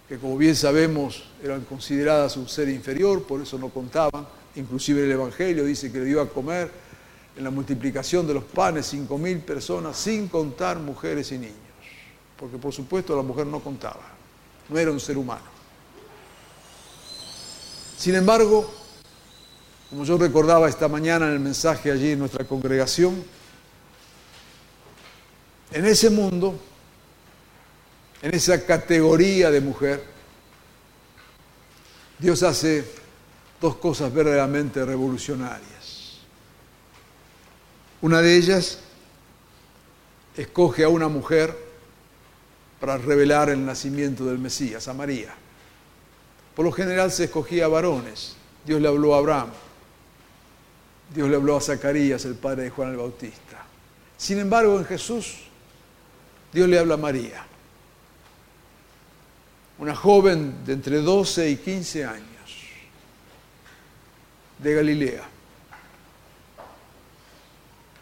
que 0.09 0.19
como 0.19 0.37
bien 0.38 0.55
sabemos 0.55 1.25
eran 1.42 1.62
consideradas 1.62 2.37
un 2.37 2.49
ser 2.49 2.69
inferior, 2.69 3.25
por 3.25 3.40
eso 3.40 3.59
no 3.59 3.71
contaban. 3.71 4.27
Inclusive 4.55 5.05
el 5.05 5.12
Evangelio 5.12 5.64
dice 5.64 5.90
que 5.90 5.99
le 5.99 6.05
dio 6.05 6.21
a 6.21 6.29
comer 6.29 6.71
en 7.37 7.45
la 7.45 7.51
multiplicación 7.51 8.27
de 8.27 8.35
los 8.35 8.45
panes 8.45 8.87
cinco 8.87 9.19
mil 9.19 9.40
personas, 9.40 9.97
sin 9.97 10.29
contar 10.29 10.79
mujeres 10.79 11.33
y 11.33 11.38
niños. 11.38 11.57
Porque 12.38 12.57
por 12.57 12.73
supuesto 12.73 13.16
la 13.16 13.23
mujer 13.23 13.47
no 13.47 13.61
contaba, 13.61 14.03
no 14.69 14.79
era 14.79 14.90
un 14.90 15.01
ser 15.01 15.19
humano. 15.19 15.45
Sin 17.99 18.14
embargo, 18.14 18.71
como 19.90 20.05
yo 20.05 20.19
recordaba 20.19 20.69
esta 20.69 20.87
mañana 20.87 21.27
en 21.27 21.33
el 21.33 21.40
mensaje 21.40 21.90
allí 21.90 22.12
en 22.12 22.21
nuestra 22.21 22.45
congregación, 22.45 23.25
en 25.73 25.85
ese 25.85 26.11
mundo 26.11 26.59
en 28.22 28.35
esa 28.35 28.64
categoría 28.64 29.50
de 29.50 29.61
mujer, 29.61 30.02
Dios 32.18 32.42
hace 32.42 32.85
dos 33.61 33.76
cosas 33.76 34.12
verdaderamente 34.12 34.85
revolucionarias. 34.85 36.20
Una 38.00 38.22
de 38.22 38.37
ellas 38.37 38.79
escoge 40.37 40.85
a 40.85 40.88
una 40.88 41.09
mujer 41.09 41.57
para 42.81 42.98
revelar 42.98 43.50
el 43.50 43.64
nacimiento 43.64 44.24
del 44.26 44.38
Mesías, 44.38 44.88
a 44.88 44.94
María. 44.94 45.35
Por 46.55 46.64
lo 46.64 46.72
general 46.72 47.11
se 47.11 47.24
escogía 47.24 47.66
a 47.66 47.68
varones. 47.68 48.37
Dios 48.64 48.81
le 48.81 48.88
habló 48.88 49.14
a 49.14 49.18
Abraham. 49.18 49.50
Dios 51.14 51.29
le 51.29 51.37
habló 51.37 51.57
a 51.57 51.61
Zacarías, 51.61 52.24
el 52.24 52.35
padre 52.35 52.64
de 52.64 52.70
Juan 52.70 52.90
el 52.90 52.96
Bautista. 52.96 53.64
Sin 54.16 54.38
embargo, 54.38 54.79
en 54.79 54.85
Jesús, 54.85 55.37
Dios 56.52 56.68
le 56.68 56.79
habla 56.79 56.94
a 56.94 56.98
María 56.98 57.46
una 59.79 59.95
joven 59.95 60.65
de 60.65 60.73
entre 60.73 61.01
12 61.01 61.51
y 61.51 61.57
15 61.57 62.05
años, 62.05 62.27
de 64.59 64.75
Galilea, 64.75 65.29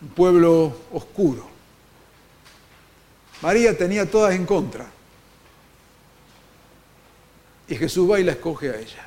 un 0.03 0.09
pueblo 0.09 0.77
oscuro. 0.93 1.49
María 3.43 3.77
tenía 3.77 4.11
todas 4.11 4.35
en 4.35 4.47
contra. 4.47 4.87
Y 7.67 7.77
Jesús 7.77 8.11
va 8.11 8.21
y 8.21 8.25
la 8.25 8.33
escoge 8.33 8.71
a 8.71 8.77
ella. 8.79 9.07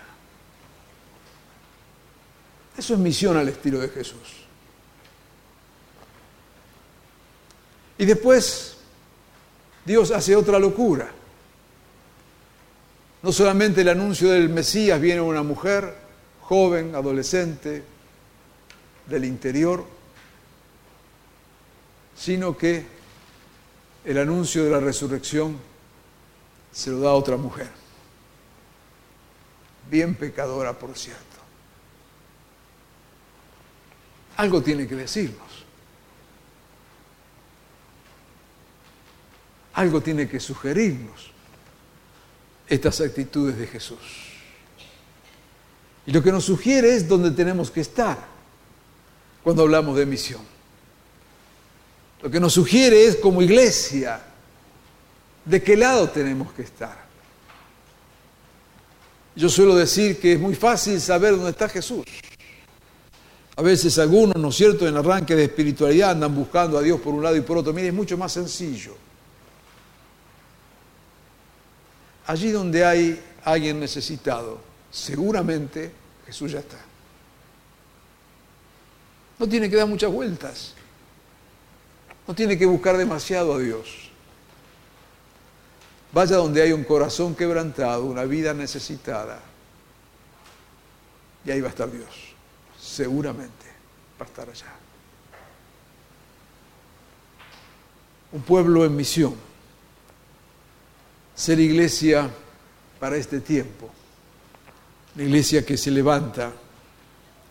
Eso 2.78 2.94
es 2.94 3.00
misión 3.00 3.38
al 3.38 3.48
estilo 3.50 3.80
de 3.80 3.90
Jesús. 3.90 4.48
Y 7.98 8.06
después 8.06 8.78
Dios 9.86 10.12
hace 10.12 10.36
otra 10.36 10.60
locura. 10.60 11.10
No 13.28 13.34
solamente 13.34 13.82
el 13.82 13.90
anuncio 13.90 14.30
del 14.30 14.48
Mesías 14.48 15.02
viene 15.02 15.20
una 15.20 15.44
mujer 15.44 15.94
joven, 16.44 16.96
adolescente, 16.96 17.84
del 19.06 19.26
interior, 19.26 19.86
sino 22.16 22.58
que 22.58 22.86
el 24.06 24.18
anuncio 24.18 24.63
de 24.63 24.72
la 24.72 24.80
resurrección 24.80 25.58
se 26.72 26.90
lo 26.90 27.02
da 27.02 27.10
a 27.10 27.16
otra 27.16 27.36
mujer, 27.36 27.68
bien 29.92 30.16
pecadora, 30.16 30.72
por 30.80 30.98
cierto. 30.98 31.22
Algo 34.38 34.62
tiene 34.63 34.88
que 34.88 34.96
decirnos. 34.96 35.66
Algo 39.74 40.00
tiene 40.00 40.30
que 40.30 40.40
sugerirnos 40.40 41.37
estas 42.68 43.02
actitudes 43.02 43.58
de 43.58 43.68
Jesús. 43.68 44.00
Y 46.06 46.12
lo 46.12 46.24
que 46.24 46.32
nos 46.32 46.46
sugiere 46.46 46.96
es 46.96 47.08
dónde 47.08 47.32
tenemos 47.32 47.70
que 47.70 47.82
estar 47.82 48.18
cuando 49.44 49.64
hablamos 49.64 49.98
de 49.98 50.06
misión. 50.06 50.42
Lo 52.22 52.32
que 52.32 52.40
nos 52.40 52.54
sugiere 52.54 53.06
es 53.06 53.18
como 53.18 53.42
iglesia 53.42 54.22
de 55.46 55.62
qué 55.62 55.78
lado 55.78 56.10
tenemos 56.10 56.52
que 56.54 56.64
estar. 56.64 57.06
Yo 59.36 59.50
suelo 59.50 59.76
decir 59.76 60.20
que 60.20 60.34
es 60.34 60.40
muy 60.40 60.56
fácil 60.56 61.00
saber 61.00 61.36
dónde 61.36 61.52
está 61.52 61.70
Jesús. 61.70 62.06
A 63.56 63.62
veces 63.62 63.98
algunos, 64.00 64.36
¿no 64.38 64.50
es 64.50 64.56
cierto?, 64.56 64.88
en 64.88 64.98
arranque 64.98 65.36
de 65.36 65.46
espiritualidad 65.46 66.12
andan 66.12 66.34
buscando 66.34 66.78
a 66.78 66.82
Dios 66.82 67.00
por 67.02 67.14
un 67.14 67.24
lado 67.24 67.36
y 67.36 67.42
por 67.42 67.58
otro. 67.58 67.74
Mire, 67.74 67.90
es 67.90 67.94
mucho 67.94 68.18
más 68.18 68.32
sencillo. 68.32 68.96
Allí 72.28 72.52
donde 72.52 72.86
hay 72.86 73.24
alguien 73.44 73.80
necesitado, 73.80 74.60
seguramente 74.92 75.92
Jesús 76.26 76.52
ya 76.52 76.60
está. 76.60 76.78
No 79.40 79.48
tiene 79.48 79.70
que 79.70 79.78
dar 79.78 79.88
muchas 79.88 80.12
vueltas. 80.12 80.74
No 82.28 82.36
tiene 82.36 82.58
que 82.58 82.66
buscar 82.66 82.98
demasiado 82.98 83.54
a 83.54 83.60
Dios. 83.60 84.10
Vaya 86.12 86.36
donde 86.36 86.62
hay 86.62 86.74
un 86.74 86.84
corazón 86.84 87.36
quebrantado, 87.36 88.06
una 88.06 88.26
vida 88.26 88.54
necesitada. 88.54 89.40
Y 91.46 91.52
ahí 91.52 91.62
va 91.62 91.68
a 91.68 91.70
estar 91.70 91.90
Dios. 91.90 92.10
Seguramente 92.78 93.68
va 94.20 94.26
a 94.26 94.28
estar 94.28 94.50
allá. 94.50 94.74
Un 98.34 98.42
pueblo 98.42 98.84
en 98.84 98.96
misión 98.96 99.47
ser 101.38 101.60
iglesia 101.60 102.30
para 103.00 103.15
este 103.15 103.39
tiempo. 103.39 103.89
Una 105.15 105.23
iglesia 105.23 105.63
que 105.63 105.78
se 105.78 105.91
levanta 105.91 106.52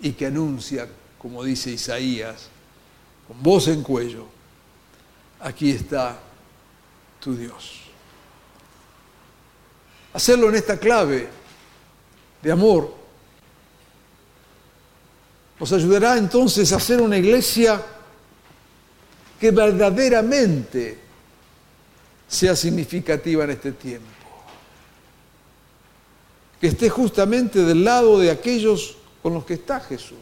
y 0.00 0.12
que 0.12 0.26
anuncia, 0.26 0.88
como 1.16 1.44
dice 1.44 1.70
Isaías, 1.70 2.48
con 3.28 3.40
voz 3.42 3.68
en 3.68 3.82
cuello, 3.82 4.26
aquí 5.40 5.70
está 5.70 6.18
tu 7.20 7.36
Dios. 7.36 7.82
Hacerlo 10.12 10.48
en 10.48 10.56
esta 10.56 10.78
clave 10.78 11.28
de 12.42 12.52
amor 12.52 12.92
nos 15.60 15.72
ayudará 15.72 16.18
entonces 16.18 16.72
a 16.72 16.80
ser 16.80 17.00
una 17.00 17.18
iglesia 17.18 17.80
que 19.38 19.50
verdaderamente 19.52 21.05
sea 22.28 22.56
significativa 22.56 23.44
en 23.44 23.50
este 23.50 23.72
tiempo. 23.72 24.06
Que 26.60 26.68
esté 26.68 26.88
justamente 26.88 27.62
del 27.62 27.84
lado 27.84 28.18
de 28.18 28.30
aquellos 28.30 28.96
con 29.22 29.34
los 29.34 29.44
que 29.44 29.54
está 29.54 29.80
Jesús, 29.80 30.18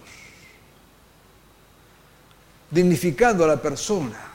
dignificando 2.71 3.45
a 3.45 3.49
la 3.49 3.61
persona, 3.61 4.35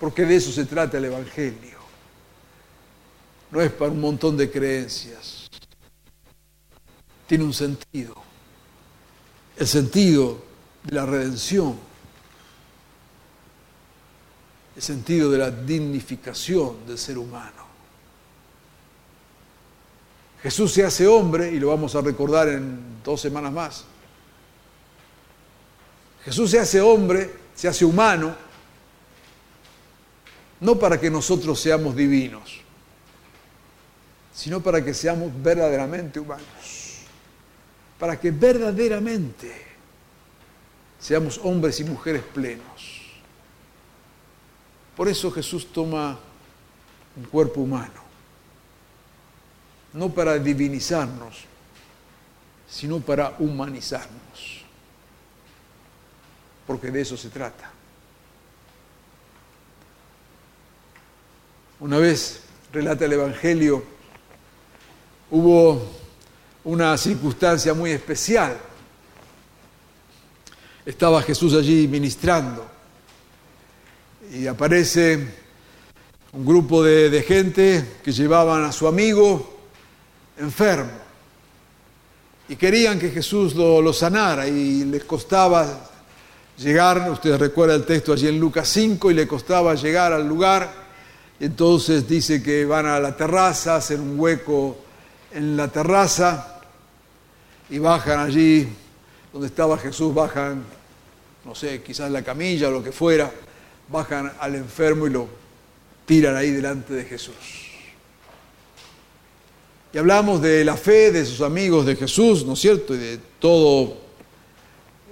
porque 0.00 0.24
de 0.24 0.36
eso 0.36 0.52
se 0.52 0.64
trata 0.64 0.98
el 0.98 1.06
Evangelio. 1.06 1.76
No 3.50 3.60
es 3.60 3.70
para 3.72 3.90
un 3.90 4.00
montón 4.00 4.36
de 4.36 4.50
creencias, 4.50 5.48
tiene 7.26 7.44
un 7.44 7.54
sentido, 7.54 8.14
el 9.56 9.66
sentido 9.66 10.42
de 10.84 10.94
la 10.94 11.06
redención 11.06 11.78
el 14.76 14.82
sentido 14.82 15.30
de 15.30 15.38
la 15.38 15.50
dignificación 15.50 16.86
del 16.86 16.98
ser 16.98 17.16
humano. 17.16 17.64
Jesús 20.42 20.72
se 20.72 20.84
hace 20.84 21.06
hombre 21.06 21.50
y 21.50 21.58
lo 21.58 21.68
vamos 21.68 21.94
a 21.94 22.02
recordar 22.02 22.48
en 22.48 23.02
dos 23.02 23.20
semanas 23.22 23.52
más. 23.52 23.84
Jesús 26.24 26.50
se 26.50 26.58
hace 26.58 26.80
hombre, 26.80 27.30
se 27.54 27.68
hace 27.68 27.84
humano, 27.86 28.36
no 30.60 30.78
para 30.78 31.00
que 31.00 31.10
nosotros 31.10 31.58
seamos 31.58 31.96
divinos, 31.96 32.60
sino 34.34 34.60
para 34.60 34.84
que 34.84 34.92
seamos 34.92 35.30
verdaderamente 35.42 36.20
humanos, 36.20 36.98
para 37.98 38.20
que 38.20 38.30
verdaderamente 38.30 39.52
seamos 41.00 41.40
hombres 41.42 41.80
y 41.80 41.84
mujeres 41.84 42.22
plenos. 42.34 42.95
Por 44.96 45.08
eso 45.08 45.30
Jesús 45.30 45.66
toma 45.72 46.18
un 47.16 47.24
cuerpo 47.24 47.60
humano, 47.60 48.00
no 49.92 50.08
para 50.08 50.38
divinizarnos, 50.38 51.44
sino 52.68 53.00
para 53.00 53.36
humanizarnos, 53.38 54.64
porque 56.66 56.90
de 56.90 57.02
eso 57.02 57.16
se 57.16 57.28
trata. 57.28 57.70
Una 61.78 61.98
vez, 61.98 62.40
relata 62.72 63.04
el 63.04 63.12
Evangelio, 63.12 63.84
hubo 65.30 65.90
una 66.64 66.96
circunstancia 66.96 67.74
muy 67.74 67.90
especial. 67.90 68.56
Estaba 70.86 71.20
Jesús 71.20 71.52
allí 71.52 71.86
ministrando 71.86 72.75
y 74.32 74.46
aparece 74.46 75.26
un 76.32 76.44
grupo 76.44 76.82
de, 76.82 77.22
gente 77.22 77.98
que 78.02 78.12
llevaban 78.12 78.64
a 78.64 78.72
su 78.72 78.86
amigo 78.86 79.58
enfermo. 80.38 80.90
Y 82.48 82.56
querían 82.56 82.98
que 82.98 83.10
Jesús 83.10 83.54
lo, 83.54 83.80
lo 83.80 83.92
sanara 83.92 84.46
y 84.46 84.84
les 84.84 85.04
costaba 85.04 85.90
llegar, 86.58 87.10
ustedes 87.10 87.40
recuerdan 87.40 87.80
el 87.80 87.86
texto 87.86 88.12
allí 88.12 88.28
en 88.28 88.38
Lucas 88.38 88.68
5, 88.68 89.10
y 89.10 89.14
le 89.14 89.26
costaba 89.26 89.74
llegar 89.74 90.12
al 90.12 90.26
lugar, 90.26 90.70
entonces 91.40 92.08
dice 92.08 92.42
que 92.42 92.64
van 92.64 92.86
a 92.86 93.00
la 93.00 93.16
terraza, 93.16 93.76
hacen 93.76 94.00
un 94.00 94.18
hueco 94.18 94.76
en 95.32 95.56
la 95.56 95.68
terraza 95.68 96.60
y 97.68 97.78
bajan 97.78 98.20
allí. 98.20 98.68
Donde 99.32 99.48
estaba 99.48 99.76
Jesús, 99.76 100.14
bajan, 100.14 100.64
no 101.44 101.54
sé, 101.54 101.82
quizás 101.82 102.10
la 102.10 102.22
camilla 102.22 102.68
o 102.68 102.70
lo 102.70 102.82
que 102.82 102.92
fuera, 102.92 103.30
bajan 103.88 104.32
al 104.40 104.54
enfermo 104.54 105.06
y 105.06 105.10
lo 105.10 105.28
tiran 106.04 106.36
ahí 106.36 106.50
delante 106.50 106.94
de 106.94 107.04
Jesús. 107.04 107.34
Y 109.92 109.98
hablamos 109.98 110.42
de 110.42 110.64
la 110.64 110.76
fe 110.76 111.10
de 111.10 111.24
sus 111.24 111.40
amigos 111.40 111.86
de 111.86 111.96
Jesús, 111.96 112.44
¿no 112.44 112.52
es 112.52 112.60
cierto? 112.60 112.94
Y 112.94 112.98
de 112.98 113.18
todo 113.38 113.96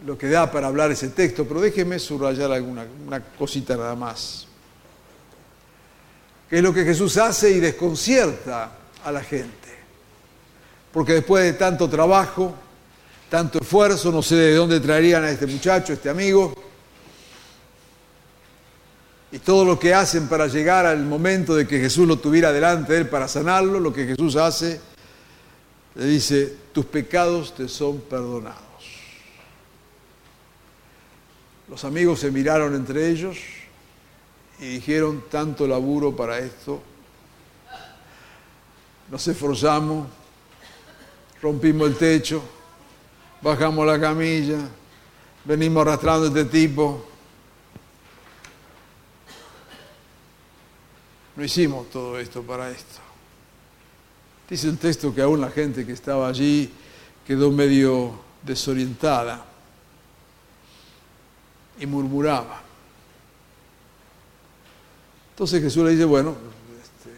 lo 0.04 0.18
que 0.18 0.28
da 0.28 0.50
para 0.50 0.66
hablar 0.66 0.90
ese 0.90 1.08
texto, 1.08 1.46
pero 1.46 1.60
déjeme 1.60 1.98
subrayar 1.98 2.52
alguna 2.52 2.86
una 3.06 3.20
cosita 3.20 3.76
nada 3.76 3.94
más. 3.94 4.46
Que 6.50 6.58
es 6.58 6.62
lo 6.62 6.74
que 6.74 6.84
Jesús 6.84 7.16
hace 7.16 7.50
y 7.50 7.60
desconcierta 7.60 8.72
a 9.02 9.12
la 9.12 9.22
gente. 9.22 9.50
Porque 10.92 11.14
después 11.14 11.44
de 11.44 11.54
tanto 11.54 11.88
trabajo, 11.88 12.54
tanto 13.30 13.58
esfuerzo, 13.60 14.12
no 14.12 14.22
sé 14.22 14.36
de 14.36 14.54
dónde 14.54 14.80
traerían 14.80 15.24
a 15.24 15.30
este 15.30 15.46
muchacho, 15.46 15.94
este 15.94 16.10
amigo, 16.10 16.54
y 19.34 19.40
todo 19.40 19.64
lo 19.64 19.80
que 19.80 19.92
hacen 19.92 20.28
para 20.28 20.46
llegar 20.46 20.86
al 20.86 21.02
momento 21.02 21.56
de 21.56 21.66
que 21.66 21.80
Jesús 21.80 22.06
lo 22.06 22.20
tuviera 22.20 22.52
delante 22.52 22.92
de 22.92 23.00
él 23.00 23.08
para 23.08 23.26
sanarlo, 23.26 23.80
lo 23.80 23.92
que 23.92 24.06
Jesús 24.06 24.36
hace, 24.36 24.80
le 25.96 26.04
dice, 26.04 26.54
tus 26.72 26.84
pecados 26.84 27.52
te 27.52 27.66
son 27.66 28.00
perdonados. 28.02 28.62
Los 31.68 31.84
amigos 31.84 32.20
se 32.20 32.30
miraron 32.30 32.76
entre 32.76 33.08
ellos 33.08 33.36
y 34.60 34.74
dijeron, 34.74 35.24
tanto 35.28 35.66
laburo 35.66 36.14
para 36.14 36.38
esto. 36.38 36.80
Nos 39.10 39.26
esforzamos, 39.26 40.06
rompimos 41.42 41.88
el 41.88 41.96
techo, 41.96 42.40
bajamos 43.42 43.84
la 43.84 44.00
camilla, 44.00 44.58
venimos 45.44 45.84
arrastrando 45.84 46.26
a 46.26 46.28
este 46.28 46.44
tipo. 46.44 47.13
No 51.36 51.44
hicimos 51.44 51.90
todo 51.90 52.18
esto 52.18 52.42
para 52.42 52.70
esto. 52.70 53.00
Dice 54.48 54.68
el 54.68 54.78
texto 54.78 55.14
que 55.14 55.22
aún 55.22 55.40
la 55.40 55.50
gente 55.50 55.84
que 55.84 55.92
estaba 55.92 56.28
allí 56.28 56.72
quedó 57.26 57.50
medio 57.50 58.20
desorientada 58.42 59.44
y 61.78 61.86
murmuraba. 61.86 62.62
Entonces 65.30 65.60
Jesús 65.62 65.82
le 65.84 65.90
dice, 65.90 66.04
bueno, 66.04 66.36
este, 66.80 67.10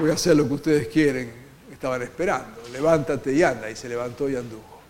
voy 0.00 0.10
a 0.10 0.14
hacer 0.14 0.36
lo 0.36 0.48
que 0.48 0.54
ustedes 0.54 0.88
quieren, 0.88 1.30
estaban 1.70 2.00
esperando, 2.00 2.62
levántate 2.72 3.34
y 3.34 3.42
anda, 3.42 3.70
y 3.70 3.76
se 3.76 3.88
levantó 3.88 4.30
y 4.30 4.36
anduvo. 4.36 4.80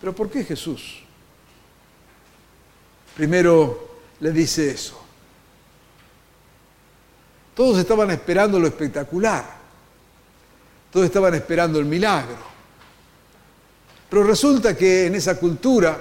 Pero 0.00 0.14
¿por 0.14 0.28
qué 0.28 0.44
Jesús? 0.44 0.98
Primero 3.16 3.91
le 4.22 4.30
dice 4.30 4.70
eso. 4.70 4.98
Todos 7.54 7.78
estaban 7.78 8.08
esperando 8.12 8.58
lo 8.58 8.68
espectacular, 8.68 9.44
todos 10.92 11.06
estaban 11.06 11.34
esperando 11.34 11.80
el 11.80 11.86
milagro. 11.86 12.52
Pero 14.08 14.22
resulta 14.22 14.76
que 14.76 15.06
en 15.06 15.16
esa 15.16 15.38
cultura, 15.38 16.00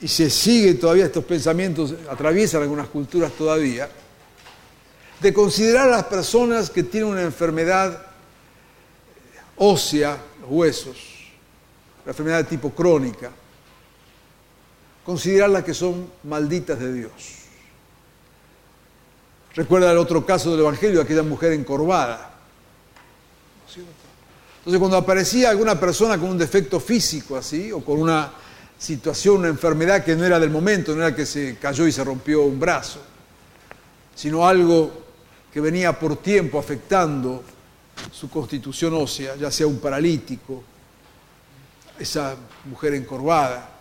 y 0.00 0.08
se 0.08 0.30
sigue 0.30 0.74
todavía 0.74 1.04
estos 1.04 1.24
pensamientos, 1.24 1.94
atraviesan 2.10 2.62
algunas 2.62 2.88
culturas 2.88 3.32
todavía, 3.32 3.88
de 5.20 5.34
considerar 5.34 5.88
a 5.88 5.96
las 5.96 6.04
personas 6.04 6.70
que 6.70 6.84
tienen 6.84 7.10
una 7.10 7.22
enfermedad 7.22 8.06
ósea, 9.56 10.16
huesos, 10.48 10.96
la 12.06 12.12
enfermedad 12.12 12.38
de 12.38 12.44
tipo 12.44 12.70
crónica, 12.70 13.30
considerarlas 15.08 15.64
que 15.64 15.72
son 15.72 16.06
malditas 16.24 16.78
de 16.78 16.92
Dios. 16.92 17.12
Recuerda 19.54 19.90
el 19.90 19.96
otro 19.96 20.26
caso 20.26 20.50
del 20.50 20.60
Evangelio, 20.60 21.00
aquella 21.00 21.22
mujer 21.22 21.54
encorvada. 21.54 22.30
Entonces 24.58 24.78
cuando 24.78 24.98
aparecía 24.98 25.48
alguna 25.48 25.80
persona 25.80 26.18
con 26.18 26.28
un 26.28 26.36
defecto 26.36 26.78
físico 26.78 27.38
así, 27.38 27.72
o 27.72 27.82
con 27.82 27.98
una 27.98 28.30
situación, 28.78 29.38
una 29.38 29.48
enfermedad 29.48 30.04
que 30.04 30.14
no 30.14 30.26
era 30.26 30.38
del 30.38 30.50
momento, 30.50 30.94
no 30.94 31.00
era 31.00 31.16
que 31.16 31.24
se 31.24 31.56
cayó 31.56 31.86
y 31.86 31.92
se 31.92 32.04
rompió 32.04 32.42
un 32.42 32.60
brazo, 32.60 33.00
sino 34.14 34.46
algo 34.46 34.92
que 35.50 35.62
venía 35.62 35.98
por 35.98 36.18
tiempo 36.18 36.58
afectando 36.58 37.42
su 38.12 38.28
constitución 38.28 38.92
ósea, 38.92 39.36
ya 39.36 39.50
sea 39.50 39.66
un 39.66 39.78
paralítico, 39.78 40.62
esa 41.98 42.36
mujer 42.66 42.92
encorvada, 42.92 43.77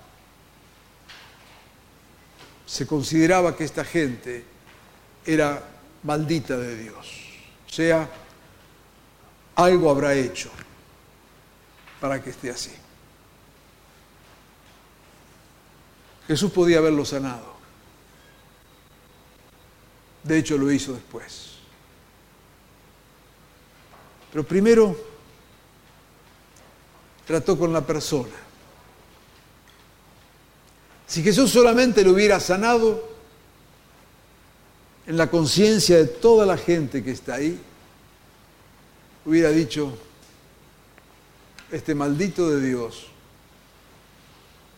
se 2.68 2.86
consideraba 2.86 3.56
que 3.56 3.64
esta 3.64 3.86
gente 3.86 4.44
era 5.26 5.64
maldita 6.04 6.58
de 6.58 6.76
Dios, 6.76 7.08
o 7.66 7.72
sea, 7.72 8.08
algo 9.56 9.90
habrá 9.90 10.14
hecho 10.14 10.52
para 12.00 12.22
que 12.22 12.30
esté 12.30 12.52
así. 12.52 12.72
Jesús 16.28 16.52
podía 16.52 16.80
haberlo 16.80 17.06
sanado. 17.06 17.56
De 20.24 20.38
hecho, 20.38 20.58
lo 20.58 20.70
hizo 20.70 20.94
después. 20.94 21.54
Pero 24.30 24.46
primero 24.46 24.96
trató 27.26 27.58
con 27.58 27.72
la 27.72 27.82
persona. 27.82 28.47
Si 31.08 31.24
Jesús 31.24 31.52
solamente 31.52 32.04
lo 32.04 32.12
hubiera 32.12 32.40
sanado, 32.40 33.18
en 35.08 35.16
la 35.16 35.32
conciencia 35.32 35.96
de 35.98 36.06
toda 36.06 36.46
la 36.46 36.58
gente 36.58 37.02
que 37.02 37.12
está 37.12 37.36
ahí, 37.36 37.58
hubiera 39.26 39.50
dicho, 39.50 39.98
este 41.72 41.96
maldito 41.96 42.50
de 42.50 42.68
Dios 42.68 43.08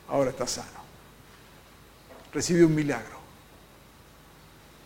ahora 0.08 0.30
está 0.30 0.46
sano. 0.46 0.80
Recibió 2.32 2.68
un 2.68 2.76
milagro, 2.76 3.18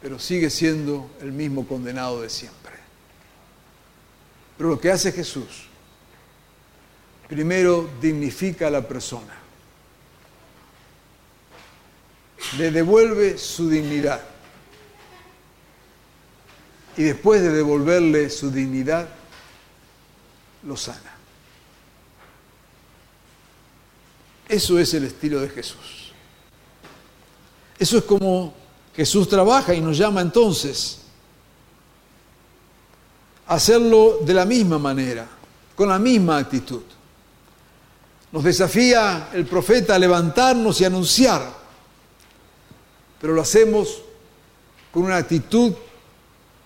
pero 0.01 0.17
sigue 0.19 0.49
siendo 0.49 1.11
el 1.19 1.33
mismo 1.33 1.67
condenado 1.67 2.21
de 2.21 2.29
siempre. 2.29 2.71
Pero 4.57 4.69
lo 4.69 4.79
que 4.79 4.91
hace 4.91 5.11
Jesús, 5.11 5.67
primero 7.27 7.89
dignifica 8.01 8.67
a 8.67 8.71
la 8.71 8.87
persona, 8.87 9.42
le 12.57 12.71
devuelve 12.71 13.37
su 13.37 13.69
dignidad 13.69 14.21
y 16.95 17.03
después 17.03 17.41
de 17.41 17.49
devolverle 17.49 18.29
su 18.29 18.51
dignidad, 18.51 19.09
lo 20.63 20.77
sana. 20.77 21.13
Eso 24.47 24.77
es 24.77 24.93
el 24.93 25.05
estilo 25.05 25.41
de 25.41 25.49
Jesús. 25.49 26.11
Eso 27.79 27.97
es 27.97 28.03
como 28.03 28.53
Jesús 28.95 29.27
trabaja 29.27 29.73
y 29.73 29.81
nos 29.81 29.97
llama 29.97 30.21
entonces 30.21 30.99
a 33.47 33.55
hacerlo 33.55 34.19
de 34.21 34.33
la 34.33 34.45
misma 34.45 34.77
manera, 34.77 35.27
con 35.75 35.89
la 35.89 35.97
misma 35.97 36.37
actitud. 36.37 36.83
Nos 38.31 38.43
desafía 38.43 39.29
el 39.33 39.45
profeta 39.45 39.95
a 39.95 39.99
levantarnos 39.99 40.79
y 40.81 40.85
anunciar, 40.85 41.62
pero 43.23 43.35
lo 43.35 43.41
hacemos 43.41 44.01
con 44.91 45.03
una 45.03 45.15
actitud 45.15 45.73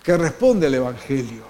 que 0.02 0.16
responde 0.16 0.66
al 0.66 0.74
Evangelio. 0.74 1.44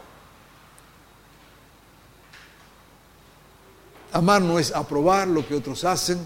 Amar 4.13 4.43
no 4.43 4.59
es 4.59 4.71
aprobar 4.71 5.27
lo 5.27 5.49
que 5.49 5.55
otros 5.55 5.83
hacen. 5.85 6.21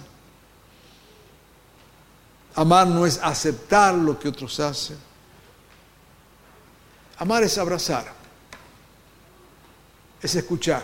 Amar 2.57 2.89
no 2.89 3.07
es 3.07 3.20
aceptar 3.22 3.95
lo 3.95 4.18
que 4.18 4.26
otros 4.26 4.59
hacen. 4.59 4.99
Amar 7.18 7.45
es 7.45 7.57
abrazar, 7.59 8.12
es 10.20 10.35
escuchar, 10.35 10.83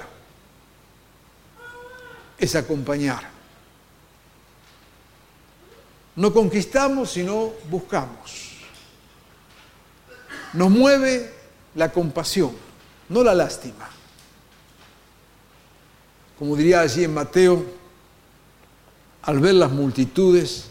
es 2.38 2.54
acompañar. 2.54 3.37
No 6.18 6.32
conquistamos, 6.32 7.12
sino 7.12 7.52
buscamos. 7.70 8.56
Nos 10.52 10.68
mueve 10.68 11.32
la 11.76 11.92
compasión, 11.92 12.56
no 13.08 13.22
la 13.22 13.36
lástima. 13.36 13.88
Como 16.36 16.56
diría 16.56 16.80
allí 16.80 17.04
en 17.04 17.14
Mateo, 17.14 17.64
al 19.22 19.38
ver 19.38 19.54
las 19.54 19.70
multitudes, 19.70 20.64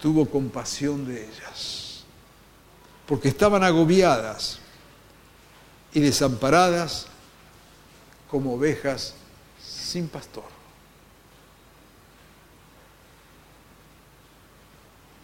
tuvo 0.00 0.30
compasión 0.30 1.06
de 1.06 1.26
ellas, 1.26 2.04
porque 3.04 3.28
estaban 3.28 3.62
agobiadas 3.64 4.60
y 5.92 6.00
desamparadas 6.00 7.08
como 8.30 8.54
ovejas 8.54 9.12
sin 9.62 10.08
pastor. 10.08 10.53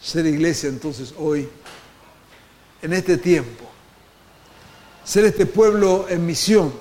Ser 0.00 0.26
iglesia 0.26 0.68
entonces 0.68 1.14
hoy, 1.18 1.48
en 2.80 2.92
este 2.92 3.18
tiempo, 3.18 3.64
ser 5.04 5.24
este 5.24 5.46
pueblo 5.46 6.06
en 6.08 6.24
misión, 6.24 6.72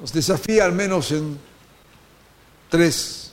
nos 0.00 0.12
desafía 0.12 0.64
al 0.64 0.72
menos 0.72 1.12
en 1.12 1.38
tres, 2.68 3.30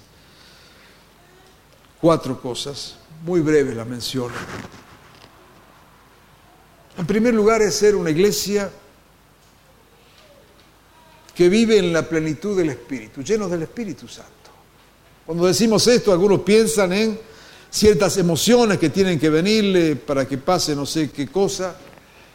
cuatro 1.99 2.39
cosas, 2.39 2.97
muy 3.24 3.39
breves 3.39 3.76
la 3.76 3.86
menciono. 3.86 4.36
En 6.97 7.07
primer 7.07 7.34
lugar 7.34 7.62
es 7.62 7.76
ser 7.76 7.95
una 7.95 8.12
iglesia 8.12 8.70
que 11.34 11.47
vive 11.47 11.80
en 11.80 11.93
la 11.93 12.07
plenitud 12.07 12.57
del 12.57 12.70
Espíritu, 12.70 13.24
llenos 13.24 13.49
del 13.49 13.64
Espíritu 13.64 14.07
Santo. 14.07 14.39
Cuando 15.30 15.46
decimos 15.46 15.86
esto, 15.86 16.12
algunos 16.12 16.42
piensan 16.42 16.92
en 16.92 17.20
ciertas 17.70 18.18
emociones 18.18 18.80
que 18.80 18.90
tienen 18.90 19.20
que 19.20 19.30
venirle 19.30 19.96
para 19.96 20.28
que 20.28 20.40
pase 20.40 20.76
no 20.76 20.88
sé 20.88 21.12
qué 21.12 21.28
cosa. 21.28 21.78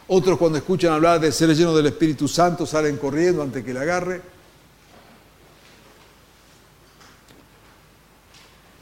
Otros 0.07 0.37
cuando 0.37 0.59
escuchan 0.59 0.93
hablar 0.93 1.19
de 1.19 1.29
ser 1.33 1.53
lleno 1.53 1.75
del 1.75 1.87
Espíritu 1.87 2.29
Santo 2.29 2.65
salen 2.65 2.95
corriendo 2.95 3.41
antes 3.41 3.65
que 3.65 3.73
le 3.73 3.79
agarre. 3.81 4.21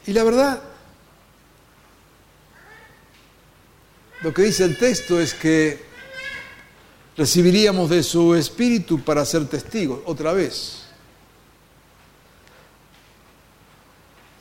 Y 0.06 0.12
la 0.12 0.22
verdad, 0.22 0.62
lo 4.22 4.32
que 4.32 4.42
dice 4.42 4.62
el 4.62 4.78
texto 4.78 5.18
es 5.18 5.34
que 5.34 5.82
recibiríamos 7.16 7.90
de 7.90 8.04
su 8.04 8.36
Espíritu 8.36 9.02
para 9.02 9.24
ser 9.24 9.48
testigos, 9.48 10.02
otra 10.04 10.32
vez. 10.32 10.83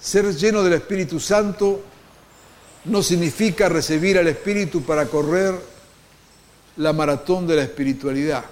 Ser 0.03 0.35
lleno 0.35 0.61
del 0.63 0.73
Espíritu 0.73 1.17
Santo 1.17 1.81
no 2.83 3.01
significa 3.01 3.69
recibir 3.69 4.17
al 4.17 4.27
Espíritu 4.27 4.81
para 4.81 5.05
correr 5.05 5.57
la 6.75 6.91
maratón 6.91 7.47
de 7.47 7.55
la 7.55 7.63
espiritualidad, 7.63 8.43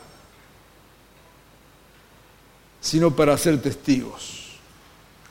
sino 2.79 3.13
para 3.13 3.37
ser 3.37 3.61
testigos 3.61 4.51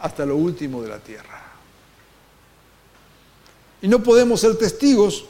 hasta 0.01 0.27
lo 0.27 0.37
último 0.37 0.83
de 0.83 0.89
la 0.91 0.99
tierra. 0.99 1.43
Y 3.81 3.89
no 3.89 4.03
podemos 4.03 4.43
ser 4.43 4.59
testigos 4.59 5.25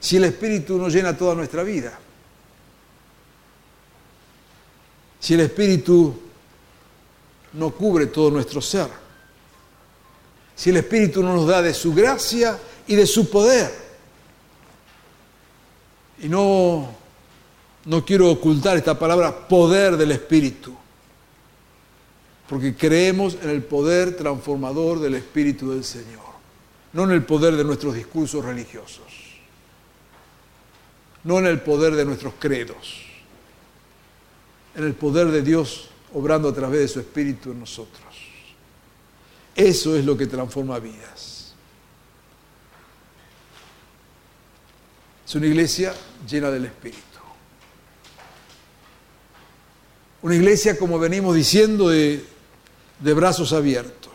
si 0.00 0.16
el 0.16 0.24
Espíritu 0.24 0.76
no 0.76 0.88
llena 0.88 1.16
toda 1.16 1.36
nuestra 1.36 1.62
vida. 1.62 1.96
Si 5.20 5.34
el 5.34 5.40
Espíritu 5.40 6.20
no 7.52 7.70
cubre 7.70 8.06
todo 8.06 8.32
nuestro 8.32 8.60
ser. 8.60 9.03
Si 10.56 10.70
el 10.70 10.76
Espíritu 10.76 11.22
no 11.22 11.34
nos 11.34 11.46
da 11.46 11.62
de 11.62 11.74
su 11.74 11.92
gracia 11.92 12.58
y 12.86 12.94
de 12.94 13.06
su 13.06 13.28
poder. 13.30 13.84
Y 16.20 16.28
no, 16.28 16.88
no 17.86 18.04
quiero 18.04 18.30
ocultar 18.30 18.76
esta 18.76 18.98
palabra 18.98 19.46
poder 19.48 19.96
del 19.96 20.12
Espíritu, 20.12 20.74
porque 22.48 22.74
creemos 22.76 23.36
en 23.42 23.50
el 23.50 23.62
poder 23.62 24.16
transformador 24.16 25.00
del 25.00 25.14
Espíritu 25.16 25.72
del 25.72 25.84
Señor, 25.84 26.22
no 26.92 27.04
en 27.04 27.10
el 27.10 27.24
poder 27.24 27.56
de 27.56 27.64
nuestros 27.64 27.94
discursos 27.94 28.44
religiosos, 28.44 29.04
no 31.24 31.38
en 31.38 31.46
el 31.46 31.60
poder 31.60 31.94
de 31.94 32.04
nuestros 32.04 32.34
credos, 32.38 33.02
en 34.76 34.84
el 34.84 34.94
poder 34.94 35.28
de 35.28 35.42
Dios 35.42 35.90
obrando 36.14 36.48
a 36.48 36.54
través 36.54 36.80
de 36.80 36.88
su 36.88 37.00
Espíritu 37.00 37.50
en 37.50 37.60
nosotros. 37.60 38.03
Eso 39.54 39.96
es 39.96 40.04
lo 40.04 40.16
que 40.16 40.26
transforma 40.26 40.78
vidas. 40.78 41.54
Es 45.26 45.34
una 45.34 45.46
iglesia 45.46 45.94
llena 46.28 46.50
del 46.50 46.66
Espíritu. 46.66 47.02
Una 50.22 50.34
iglesia, 50.34 50.78
como 50.78 50.98
venimos 50.98 51.34
diciendo, 51.34 51.88
de, 51.88 52.24
de 53.00 53.14
brazos 53.14 53.52
abiertos. 53.52 54.12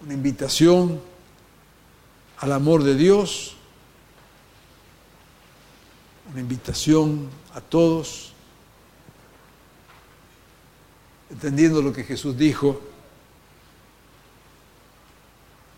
Una 0.00 0.14
invitación 0.14 1.00
al 2.38 2.52
amor 2.52 2.82
de 2.82 2.96
Dios, 2.96 3.54
una 6.32 6.40
invitación 6.40 7.30
a 7.54 7.60
todos, 7.60 8.31
entendiendo 11.32 11.80
lo 11.80 11.92
que 11.92 12.04
Jesús 12.04 12.36
dijo, 12.36 12.80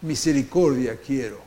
misericordia 0.03 0.97
quiero 1.01 1.41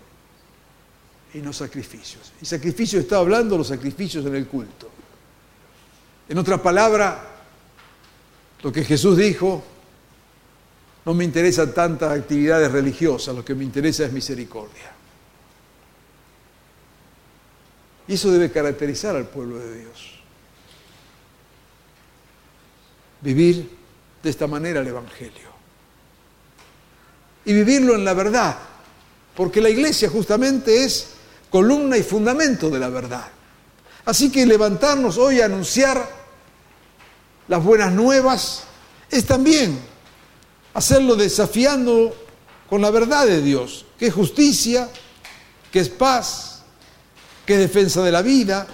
y 1.34 1.40
no 1.40 1.52
sacrificios. 1.52 2.32
Y 2.42 2.46
sacrificio 2.46 3.00
está 3.00 3.18
hablando 3.18 3.56
de 3.56 3.60
los 3.60 3.68
sacrificios 3.68 4.26
en 4.26 4.36
el 4.36 4.48
culto. 4.48 4.90
En 6.30 6.38
otra 6.38 6.62
palabra, 6.62 7.22
lo 8.64 8.72
que 8.72 8.84
Jesús 8.84 9.18
dijo, 9.18 9.64
no 11.06 11.14
me 11.14 11.24
interesan 11.24 11.74
tantas 11.74 12.18
actividades 12.18 12.72
religiosas, 12.72 13.36
lo 13.36 13.44
que 13.44 13.56
me 13.56 13.64
interesa 13.64 14.06
es 14.06 14.12
misericordia. 14.12 14.94
Y 18.08 18.14
eso 18.14 18.32
debe 18.32 18.50
caracterizar 18.50 19.18
al 19.18 19.28
pueblo 19.28 19.60
de 19.60 19.80
Dios. 19.80 20.14
Vivir 23.22 23.77
de 24.28 24.32
esta 24.32 24.46
manera 24.46 24.82
el 24.82 24.88
Evangelio. 24.88 25.48
Y 27.46 27.54
vivirlo 27.54 27.96
en 27.96 28.04
la 28.04 28.14
verdad, 28.14 28.58
porque 29.34 29.62
la 29.62 29.70
iglesia 29.70 30.10
justamente 30.10 30.84
es 30.84 31.12
columna 31.50 31.96
y 31.96 32.04
fundamento 32.04 32.70
de 32.70 32.78
la 32.78 32.90
verdad. 32.90 33.26
Así 34.04 34.30
que 34.30 34.46
levantarnos 34.46 35.18
hoy 35.18 35.40
a 35.40 35.46
anunciar 35.46 36.06
las 37.48 37.64
buenas 37.64 37.94
nuevas 37.94 38.64
es 39.10 39.26
también 39.26 39.80
hacerlo 40.74 41.16
desafiando 41.16 42.14
con 42.70 42.82
la 42.82 42.92
verdad 42.92 43.26
de 43.26 43.42
Dios, 43.42 43.86
que 43.98 44.08
es 44.08 44.14
justicia, 44.14 44.90
que 45.72 45.80
es 45.80 45.88
paz, 45.88 46.64
que 47.46 47.54
es 47.54 47.60
defensa 47.62 48.04
de 48.04 48.12
la 48.12 48.22
vida, 48.22 48.68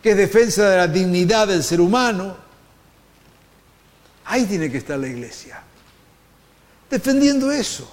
que 0.00 0.12
es 0.12 0.16
defensa 0.16 0.70
de 0.70 0.76
la 0.76 0.86
dignidad 0.86 1.48
del 1.48 1.64
ser 1.64 1.80
humano. 1.80 2.47
Ahí 4.28 4.46
tiene 4.46 4.70
que 4.70 4.78
estar 4.78 4.98
la 4.98 5.08
iglesia, 5.08 5.62
defendiendo 6.88 7.50
eso, 7.50 7.90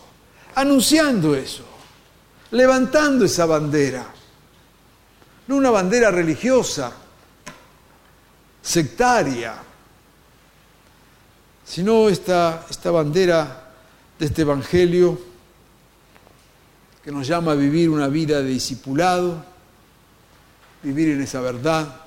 anunciando 0.56 1.36
eso 1.36 1.76
levantando 2.52 3.26
esa 3.26 3.46
bandera. 3.46 4.06
No 5.48 5.58
una 5.58 5.70
bandera 5.70 6.10
religiosa, 6.10 6.92
sectaria, 8.62 9.56
sino 11.66 12.10
esta, 12.10 12.66
esta 12.70 12.92
bandera 12.92 13.74
de 14.18 14.26
este 14.26 14.42
Evangelio 14.42 15.20
que 17.04 17.12
nos 17.12 17.28
llama 17.28 17.52
a 17.52 17.56
vivir 17.56 17.90
una 17.90 18.08
vida 18.08 18.42
de 18.42 18.50
discipulado, 18.50 19.46
vivir 20.82 21.10
en 21.10 21.22
esa 21.22 21.42
verdad, 21.42 22.02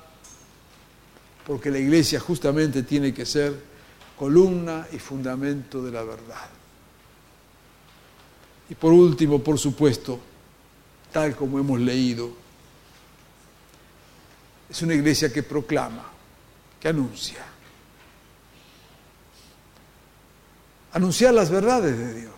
porque 1.47 1.71
la 1.71 1.79
iglesia 1.79 2.19
justamente 2.19 2.83
tiene 2.83 3.15
que 3.15 3.25
ser 3.25 3.68
columna 4.19 4.87
y 4.93 4.99
fundamento 4.99 5.83
de 5.83 5.93
la 5.93 6.03
verdad. 6.03 6.49
Y 8.69 8.75
por 8.75 8.93
último, 8.93 9.43
por 9.43 9.59
supuesto, 9.59 10.21
tal 11.13 11.37
como 11.37 11.59
hemos 11.59 11.81
leído. 11.81 12.31
Es 14.69 14.83
una 14.83 14.95
iglesia 14.95 15.33
que 15.33 15.43
proclama, 15.43 16.05
que 16.79 16.89
anuncia. 16.89 17.45
Anunciar 20.93 21.33
las 21.33 21.49
verdades 21.49 21.97
de 21.97 22.15
Dios. 22.15 22.33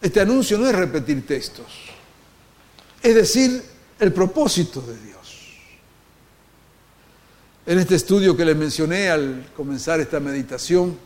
Este 0.00 0.20
anuncio 0.20 0.56
no 0.56 0.66
es 0.66 0.74
repetir 0.74 1.26
textos, 1.26 1.66
es 3.02 3.14
decir, 3.14 3.62
el 3.98 4.12
propósito 4.14 4.80
de 4.80 4.96
Dios. 4.98 5.19
En 7.66 7.78
este 7.78 7.94
estudio 7.94 8.36
que 8.36 8.44
les 8.44 8.56
mencioné 8.56 9.10
al 9.10 9.50
comenzar 9.54 10.00
esta 10.00 10.18
meditación, 10.18 10.96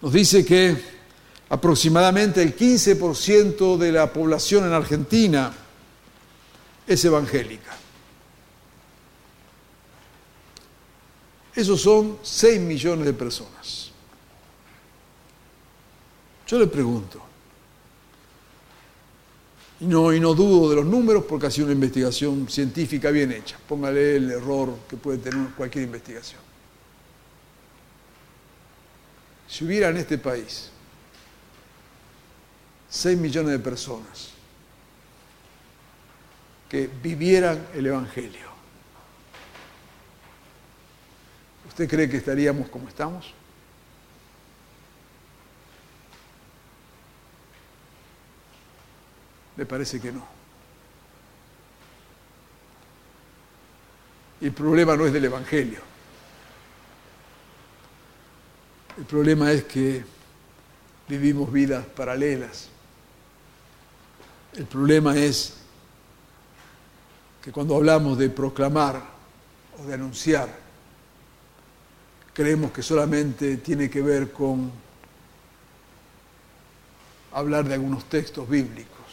nos 0.00 0.12
dice 0.12 0.44
que 0.44 0.76
aproximadamente 1.48 2.42
el 2.42 2.56
15% 2.56 3.76
de 3.76 3.92
la 3.92 4.12
población 4.12 4.64
en 4.64 4.72
Argentina 4.72 5.52
es 6.86 7.04
evangélica. 7.04 7.76
Esos 11.54 11.80
son 11.80 12.18
6 12.22 12.60
millones 12.60 13.06
de 13.06 13.12
personas. 13.12 13.90
Yo 16.46 16.58
le 16.58 16.66
pregunto, 16.66 17.22
no, 19.80 20.12
y 20.12 20.20
no 20.20 20.34
dudo 20.34 20.70
de 20.70 20.76
los 20.76 20.86
números 20.86 21.24
porque 21.28 21.46
ha 21.46 21.50
sido 21.50 21.66
una 21.66 21.74
investigación 21.74 22.48
científica 22.48 23.10
bien 23.10 23.32
hecha. 23.32 23.58
Póngale 23.68 24.16
el 24.16 24.30
error 24.30 24.78
que 24.88 24.96
puede 24.96 25.18
tener 25.18 25.48
cualquier 25.50 25.84
investigación. 25.84 26.40
Si 29.48 29.64
hubiera 29.64 29.88
en 29.88 29.96
este 29.96 30.18
país 30.18 30.70
6 32.88 33.18
millones 33.18 33.52
de 33.52 33.58
personas 33.58 34.30
que 36.68 36.88
vivieran 37.02 37.66
el 37.74 37.86
Evangelio, 37.86 38.48
¿usted 41.68 41.88
cree 41.88 42.08
que 42.08 42.16
estaríamos 42.16 42.68
como 42.68 42.88
estamos? 42.88 43.34
Me 49.56 49.66
parece 49.66 50.00
que 50.00 50.12
no. 50.12 50.26
El 54.40 54.52
problema 54.52 54.96
no 54.96 55.06
es 55.06 55.12
del 55.12 55.24
Evangelio. 55.24 55.80
El 58.98 59.04
problema 59.04 59.50
es 59.50 59.64
que 59.64 60.04
vivimos 61.08 61.52
vidas 61.52 61.84
paralelas. 61.86 62.68
El 64.54 64.66
problema 64.66 65.16
es 65.16 65.54
que 67.42 67.50
cuando 67.50 67.76
hablamos 67.76 68.16
de 68.18 68.30
proclamar 68.30 69.02
o 69.78 69.84
de 69.84 69.94
anunciar, 69.94 70.48
creemos 72.32 72.72
que 72.72 72.82
solamente 72.82 73.56
tiene 73.58 73.90
que 73.90 74.00
ver 74.00 74.30
con 74.32 74.70
hablar 77.32 77.64
de 77.66 77.74
algunos 77.74 78.04
textos 78.08 78.48
bíblicos. 78.48 79.03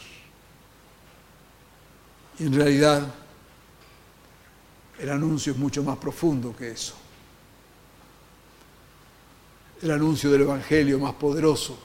Y 2.41 2.47
en 2.47 2.53
realidad 2.53 3.05
el 4.97 5.09
anuncio 5.11 5.53
es 5.53 5.59
mucho 5.59 5.83
más 5.83 5.99
profundo 5.99 6.55
que 6.55 6.71
eso. 6.71 6.95
El 9.79 9.91
anuncio 9.91 10.31
del 10.31 10.41
Evangelio 10.41 10.97
más 10.97 11.13
poderoso 11.13 11.77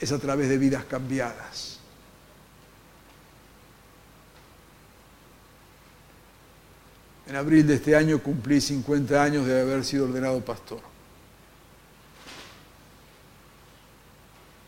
es 0.00 0.10
a 0.10 0.18
través 0.18 0.48
de 0.48 0.58
vidas 0.58 0.86
cambiadas. 0.86 1.78
En 7.28 7.36
abril 7.36 7.64
de 7.64 7.74
este 7.74 7.94
año 7.94 8.20
cumplí 8.20 8.60
50 8.60 9.22
años 9.22 9.46
de 9.46 9.60
haber 9.60 9.84
sido 9.84 10.06
ordenado 10.06 10.44
pastor. 10.44 10.80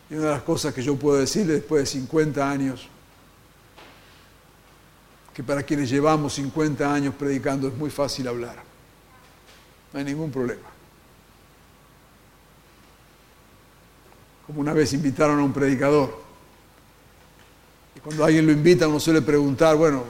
Y 0.09 0.15
una 0.15 0.27
de 0.27 0.31
las 0.31 0.43
cosas 0.43 0.73
que 0.73 0.83
yo 0.85 0.95
puedo 0.95 1.19
decir 1.19 1.45
después 1.45 1.83
de 1.83 1.87
50 1.87 2.49
años 2.49 2.89
que 5.39 5.45
para 5.45 5.63
quienes 5.63 5.89
llevamos 5.89 6.35
50 6.35 6.93
años 6.93 7.15
predicando 7.15 7.69
es 7.69 7.75
muy 7.75 7.91
fácil 7.91 8.27
hablar. 8.27 8.57
No 9.93 10.01
hay 10.01 10.05
ningún 10.05 10.33
problema. 10.33 10.67
Como 14.45 14.61
una 14.61 14.73
vez 14.73 14.93
invitaron 14.95 15.39
a 15.39 15.45
un 15.45 15.53
predicador. 15.53 16.13
Y 17.95 18.01
cuando 18.01 18.25
alguien 18.25 18.47
lo 18.47 18.51
invita 18.51 18.89
uno 18.89 18.99
suele 18.99 19.23
preguntar, 19.23 19.77
bueno, 19.77 20.03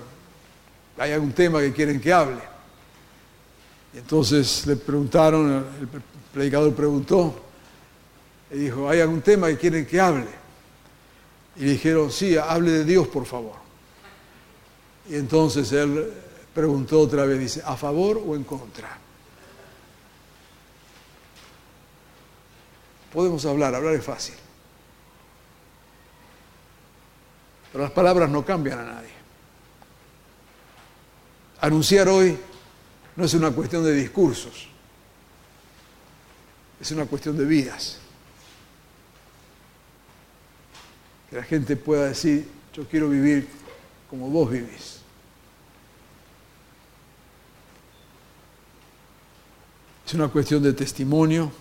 ¿hay 0.97 1.13
algún 1.13 1.33
tema 1.33 1.61
que 1.61 1.75
quieren 1.75 2.01
que 2.01 2.11
hable? 2.11 2.41
Y 3.93 3.99
entonces 3.99 4.67
le 4.67 4.77
preguntaron, 4.77 5.63
el 5.79 5.89
predicador 6.33 6.75
preguntó, 6.75 7.39
y 8.51 8.57
dijo, 8.57 8.89
¿hay 8.89 9.03
algún 9.03 9.21
tema 9.21 9.49
que 9.49 9.59
quieren 9.59 9.85
que 9.85 10.01
hable? 10.01 10.29
Y 11.57 11.67
le 11.67 11.73
dijeron, 11.73 12.11
sí, 12.11 12.39
hable 12.39 12.71
de 12.71 12.85
Dios, 12.87 13.07
por 13.09 13.27
favor. 13.27 13.68
Y 15.09 15.17
entonces 15.17 15.73
él 15.73 16.13
preguntó 16.55 17.01
otra 17.01 17.25
vez, 17.25 17.39
dice, 17.39 17.63
¿a 17.65 17.77
favor 17.77 18.23
o 18.25 18.37
en 18.37 18.45
contra? 18.45 18.99
Podemos 23.13 23.45
hablar, 23.47 23.75
hablar 23.75 23.95
es 23.95 24.05
fácil. 24.05 24.35
Pero 27.73 27.85
las 27.85 27.93
palabras 27.93 28.29
no 28.29 28.45
cambian 28.45 28.81
a 28.81 28.85
nadie. 28.85 29.11
Anunciar 31.61 32.09
hoy 32.09 32.39
no 33.17 33.25
es 33.25 33.35
una 33.35 33.51
cuestión 33.51 33.83
de 33.85 33.93
discursos, 33.93 34.69
es 36.81 36.91
una 36.93 37.07
cuestión 37.07 37.37
de 37.37 37.45
vidas. 37.45 37.99
Que 41.31 41.37
la 41.37 41.43
gente 41.43 41.77
pueda 41.77 42.07
decir, 42.07 42.49
yo 42.73 42.87
quiero 42.87 43.09
vivir 43.09 43.49
como 44.09 44.29
vos 44.29 44.51
vivís. 44.51 44.98
Es 50.09 50.15
una 50.15 50.29
cuestión 50.29 50.63
de 50.63 50.73
testimonio 50.73 51.53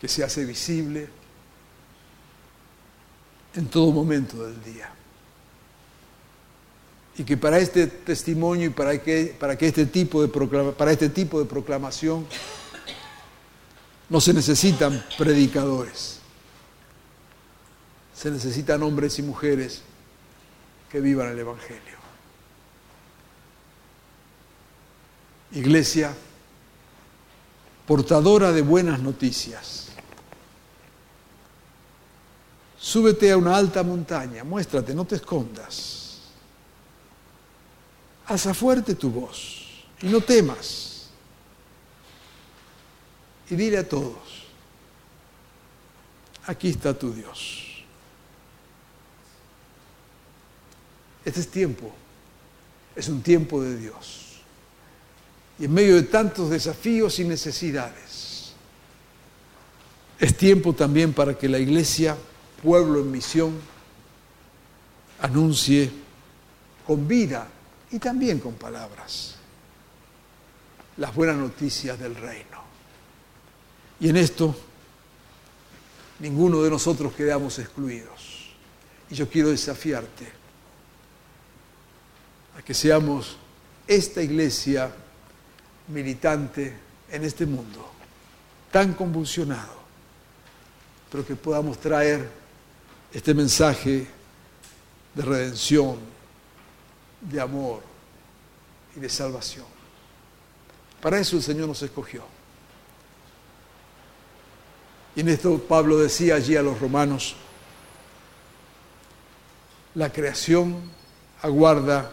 que 0.00 0.08
se 0.08 0.24
hace 0.24 0.44
visible 0.44 1.08
en 3.54 3.68
todo 3.68 3.92
momento 3.92 4.44
del 4.44 4.60
día. 4.64 4.90
Y 7.16 7.22
que 7.22 7.36
para 7.36 7.60
este 7.60 7.86
testimonio 7.86 8.66
y 8.66 8.70
para 8.70 9.00
que, 9.00 9.36
para 9.38 9.56
que 9.56 9.68
este, 9.68 9.86
tipo 9.86 10.20
de 10.20 10.72
para 10.72 10.90
este 10.90 11.10
tipo 11.10 11.38
de 11.38 11.44
proclamación 11.44 12.26
no 14.08 14.20
se 14.20 14.34
necesitan 14.34 15.06
predicadores, 15.16 16.18
se 18.12 18.32
necesitan 18.32 18.82
hombres 18.82 19.16
y 19.20 19.22
mujeres 19.22 19.82
que 20.90 20.98
vivan 20.98 21.28
el 21.28 21.38
Evangelio. 21.38 21.98
Iglesia, 25.52 26.16
portadora 27.88 28.52
de 28.52 28.60
buenas 28.60 29.00
noticias. 29.00 29.86
Súbete 32.78 33.32
a 33.32 33.38
una 33.38 33.56
alta 33.56 33.82
montaña, 33.82 34.44
muéstrate, 34.44 34.94
no 34.94 35.06
te 35.06 35.16
escondas. 35.16 36.20
Alza 38.26 38.52
fuerte 38.52 38.94
tu 38.94 39.10
voz 39.10 39.86
y 40.02 40.08
no 40.08 40.20
temas. 40.20 41.08
Y 43.48 43.56
dile 43.56 43.78
a 43.78 43.88
todos, 43.88 44.44
aquí 46.44 46.68
está 46.68 46.92
tu 46.92 47.10
Dios. 47.14 47.84
Este 51.24 51.40
es 51.40 51.50
tiempo, 51.50 51.90
es 52.94 53.08
un 53.08 53.22
tiempo 53.22 53.62
de 53.62 53.78
Dios 53.78 54.27
y 55.58 55.64
en 55.64 55.74
medio 55.74 55.96
de 55.96 56.04
tantos 56.04 56.50
desafíos 56.50 57.18
y 57.18 57.24
necesidades. 57.24 58.52
Es 60.18 60.36
tiempo 60.36 60.72
también 60.72 61.12
para 61.12 61.36
que 61.36 61.48
la 61.48 61.58
iglesia, 61.58 62.16
pueblo 62.62 63.00
en 63.00 63.10
misión, 63.10 63.58
anuncie 65.20 65.90
con 66.86 67.06
vida 67.06 67.48
y 67.90 67.98
también 67.98 68.38
con 68.38 68.54
palabras 68.54 69.36
las 70.98 71.14
buenas 71.14 71.36
noticias 71.36 71.98
del 71.98 72.14
reino. 72.14 72.58
Y 74.00 74.08
en 74.08 74.16
esto 74.16 74.54
ninguno 76.18 76.62
de 76.62 76.70
nosotros 76.70 77.12
quedamos 77.14 77.58
excluidos. 77.58 78.50
Y 79.10 79.14
yo 79.14 79.28
quiero 79.28 79.50
desafiarte 79.50 80.28
a 82.58 82.62
que 82.62 82.74
seamos 82.74 83.36
esta 83.86 84.22
iglesia 84.22 84.92
militante 85.88 86.74
en 87.10 87.24
este 87.24 87.46
mundo 87.46 87.88
tan 88.70 88.94
convulsionado, 88.94 89.78
pero 91.10 91.26
que 91.26 91.36
podamos 91.36 91.78
traer 91.78 92.28
este 93.12 93.32
mensaje 93.32 94.06
de 95.14 95.22
redención, 95.22 95.98
de 97.20 97.40
amor 97.40 97.82
y 98.94 99.00
de 99.00 99.08
salvación. 99.08 99.64
Para 101.00 101.18
eso 101.18 101.36
el 101.36 101.42
Señor 101.42 101.68
nos 101.68 101.82
escogió. 101.82 102.24
Y 105.16 105.20
en 105.20 105.28
esto 105.30 105.58
Pablo 105.58 105.98
decía 105.98 106.34
allí 106.34 106.54
a 106.54 106.62
los 106.62 106.78
romanos, 106.78 107.34
la 109.94 110.12
creación 110.12 110.78
aguarda 111.42 112.10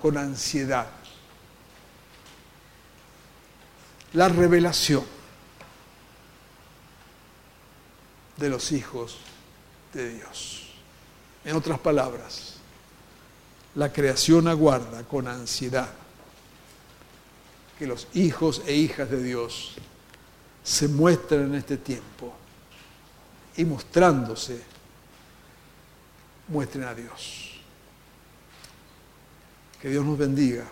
con 0.00 0.16
ansiedad 0.16 0.95
la 4.16 4.30
revelación 4.30 5.04
de 8.38 8.48
los 8.48 8.72
hijos 8.72 9.18
de 9.92 10.14
Dios. 10.14 10.68
En 11.44 11.54
otras 11.54 11.78
palabras, 11.78 12.54
la 13.74 13.92
creación 13.92 14.48
aguarda 14.48 15.04
con 15.04 15.28
ansiedad 15.28 15.90
que 17.78 17.86
los 17.86 18.08
hijos 18.14 18.62
e 18.66 18.74
hijas 18.74 19.10
de 19.10 19.22
Dios 19.22 19.74
se 20.64 20.88
muestren 20.88 21.48
en 21.48 21.54
este 21.56 21.76
tiempo 21.76 22.34
y 23.54 23.66
mostrándose, 23.66 24.62
muestren 26.48 26.84
a 26.84 26.94
Dios. 26.94 27.60
Que 29.78 29.90
Dios 29.90 30.06
nos 30.06 30.16
bendiga 30.16 30.64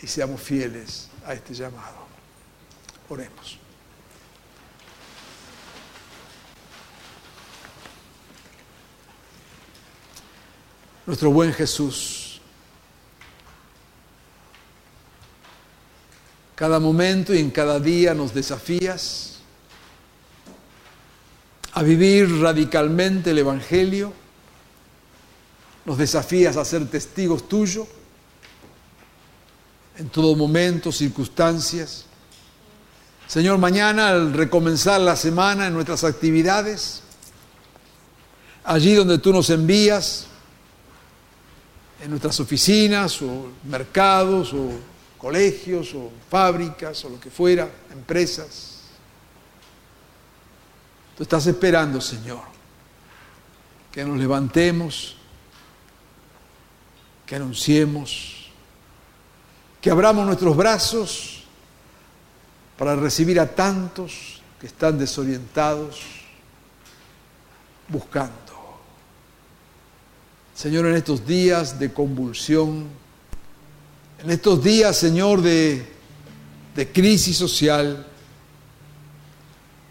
y 0.00 0.06
seamos 0.06 0.40
fieles 0.40 1.08
a 1.26 1.34
este 1.34 1.52
llamado. 1.52 2.11
Oremos. 3.12 3.58
Nuestro 11.04 11.30
buen 11.30 11.52
Jesús, 11.52 12.40
cada 16.54 16.80
momento 16.80 17.34
y 17.34 17.40
en 17.40 17.50
cada 17.50 17.78
día 17.78 18.14
nos 18.14 18.32
desafías 18.32 19.40
a 21.74 21.82
vivir 21.82 22.40
radicalmente 22.40 23.32
el 23.32 23.40
Evangelio, 23.40 24.14
nos 25.84 25.98
desafías 25.98 26.56
a 26.56 26.64
ser 26.64 26.88
testigos 26.88 27.46
tuyos 27.46 27.88
en 29.98 30.08
todo 30.08 30.34
momento, 30.34 30.90
circunstancias. 30.90 32.06
Señor, 33.32 33.56
mañana 33.56 34.10
al 34.10 34.34
recomenzar 34.34 35.00
la 35.00 35.16
semana 35.16 35.66
en 35.66 35.72
nuestras 35.72 36.04
actividades, 36.04 37.00
allí 38.62 38.94
donde 38.94 39.16
tú 39.16 39.32
nos 39.32 39.48
envías, 39.48 40.26
en 42.02 42.10
nuestras 42.10 42.38
oficinas 42.40 43.22
o 43.22 43.52
mercados 43.64 44.52
o 44.52 44.72
colegios 45.16 45.94
o 45.94 46.12
fábricas 46.28 47.06
o 47.06 47.08
lo 47.08 47.18
que 47.18 47.30
fuera, 47.30 47.70
empresas. 47.90 48.80
Tú 51.16 51.22
estás 51.22 51.46
esperando, 51.46 52.02
Señor, 52.02 52.42
que 53.90 54.04
nos 54.04 54.18
levantemos, 54.18 55.16
que 57.24 57.36
anunciemos, 57.36 58.50
que 59.80 59.90
abramos 59.90 60.26
nuestros 60.26 60.54
brazos 60.54 61.41
para 62.76 62.96
recibir 62.96 63.38
a 63.38 63.46
tantos 63.46 64.42
que 64.60 64.66
están 64.66 64.98
desorientados, 64.98 66.00
buscando. 67.88 68.32
Señor, 70.54 70.86
en 70.86 70.94
estos 70.94 71.26
días 71.26 71.78
de 71.78 71.92
convulsión, 71.92 72.86
en 74.22 74.30
estos 74.30 74.62
días, 74.62 74.96
Señor, 74.96 75.42
de, 75.42 75.84
de 76.74 76.92
crisis 76.92 77.36
social, 77.36 78.06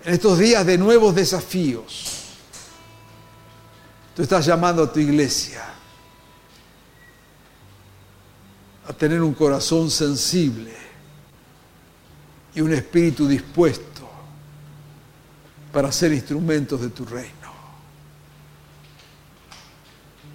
en 0.04 0.14
estos 0.14 0.38
días 0.40 0.66
de 0.66 0.78
nuevos 0.78 1.14
desafíos, 1.14 2.06
tú 4.16 4.24
estás 4.24 4.46
llamando 4.46 4.84
a 4.84 4.92
tu 4.92 5.00
iglesia 5.00 5.64
a 8.88 8.94
tener 8.94 9.22
un 9.22 9.34
corazón 9.34 9.92
sensible 9.92 10.81
y 12.54 12.62
un 12.62 12.74
espíritu 12.74 13.28
dispuesto 13.28 14.10
para 15.72 15.91
ser 15.91 16.12
instrumentos 16.12 16.82
de 16.82 16.89
tu 16.89 17.06
reino. 17.06 17.32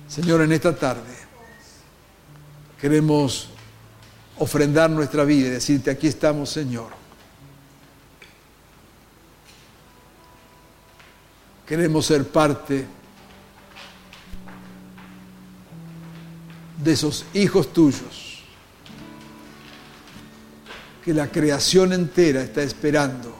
Señor, 0.09 0.41
en 0.43 0.53
esta 0.53 0.75
tarde 0.75 1.15
queremos 2.81 3.51
ofrendar 4.39 4.91
nuestra 4.91 5.25
vida 5.25 5.49
y 5.49 5.51
decirte, 5.51 5.91
aquí 5.91 6.07
estamos, 6.07 6.51
Señor. 6.51 6.89
Queremos 11.67 12.07
ser 12.07 12.27
parte 12.27 12.87
de 16.83 16.93
esos 16.93 17.27
hijos 17.35 17.73
tuyos 17.73 18.36
que 21.07 21.15
la 21.15 21.29
creación 21.29 21.93
entera 21.93 22.43
está 22.43 22.65
esperando 22.65 23.33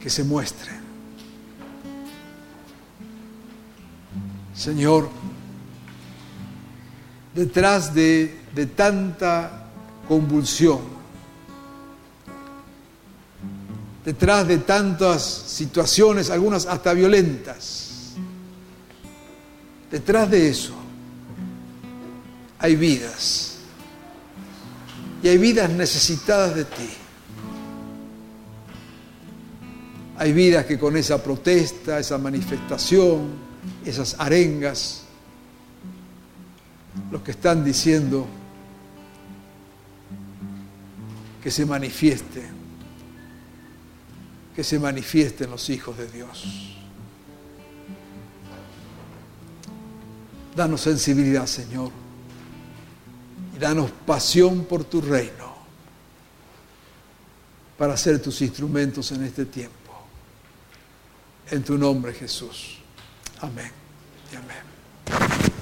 que 0.00 0.10
se 0.10 0.24
muestren. 0.24 0.80
Señor, 4.52 5.08
detrás 7.36 7.94
de, 7.94 8.36
de 8.52 8.66
tanta 8.66 9.68
convulsión, 10.08 10.80
detrás 14.04 14.48
de 14.48 14.58
tantas 14.58 15.22
situaciones, 15.22 16.30
algunas 16.30 16.66
hasta 16.66 16.92
violentas, 16.94 18.14
detrás 19.88 20.28
de 20.28 20.50
eso 20.50 20.74
hay 22.58 22.74
vidas. 22.74 23.51
Y 25.22 25.28
hay 25.28 25.38
vidas 25.38 25.70
necesitadas 25.70 26.54
de 26.54 26.64
ti. 26.64 26.90
Hay 30.18 30.32
vidas 30.32 30.66
que 30.66 30.78
con 30.78 30.96
esa 30.96 31.22
protesta, 31.22 31.98
esa 31.98 32.18
manifestación, 32.18 33.30
esas 33.84 34.16
arengas, 34.18 35.02
los 37.10 37.22
que 37.22 37.30
están 37.30 37.64
diciendo 37.64 38.26
que 41.42 41.50
se 41.50 41.66
manifieste, 41.66 42.42
que 44.54 44.62
se 44.62 44.78
manifiesten 44.78 45.50
los 45.50 45.70
hijos 45.70 45.96
de 45.98 46.08
Dios. 46.08 46.76
Danos 50.54 50.82
sensibilidad, 50.82 51.46
Señor, 51.46 51.90
danos 53.62 53.92
pasión 54.04 54.64
por 54.64 54.82
tu 54.82 55.00
reino 55.00 55.52
para 57.78 57.96
ser 57.96 58.20
tus 58.20 58.42
instrumentos 58.42 59.12
en 59.12 59.22
este 59.22 59.46
tiempo. 59.46 59.92
En 61.48 61.62
tu 61.62 61.78
nombre, 61.78 62.12
Jesús. 62.12 62.78
Amén 63.40 63.70
y 64.32 64.36
amén. 64.36 65.61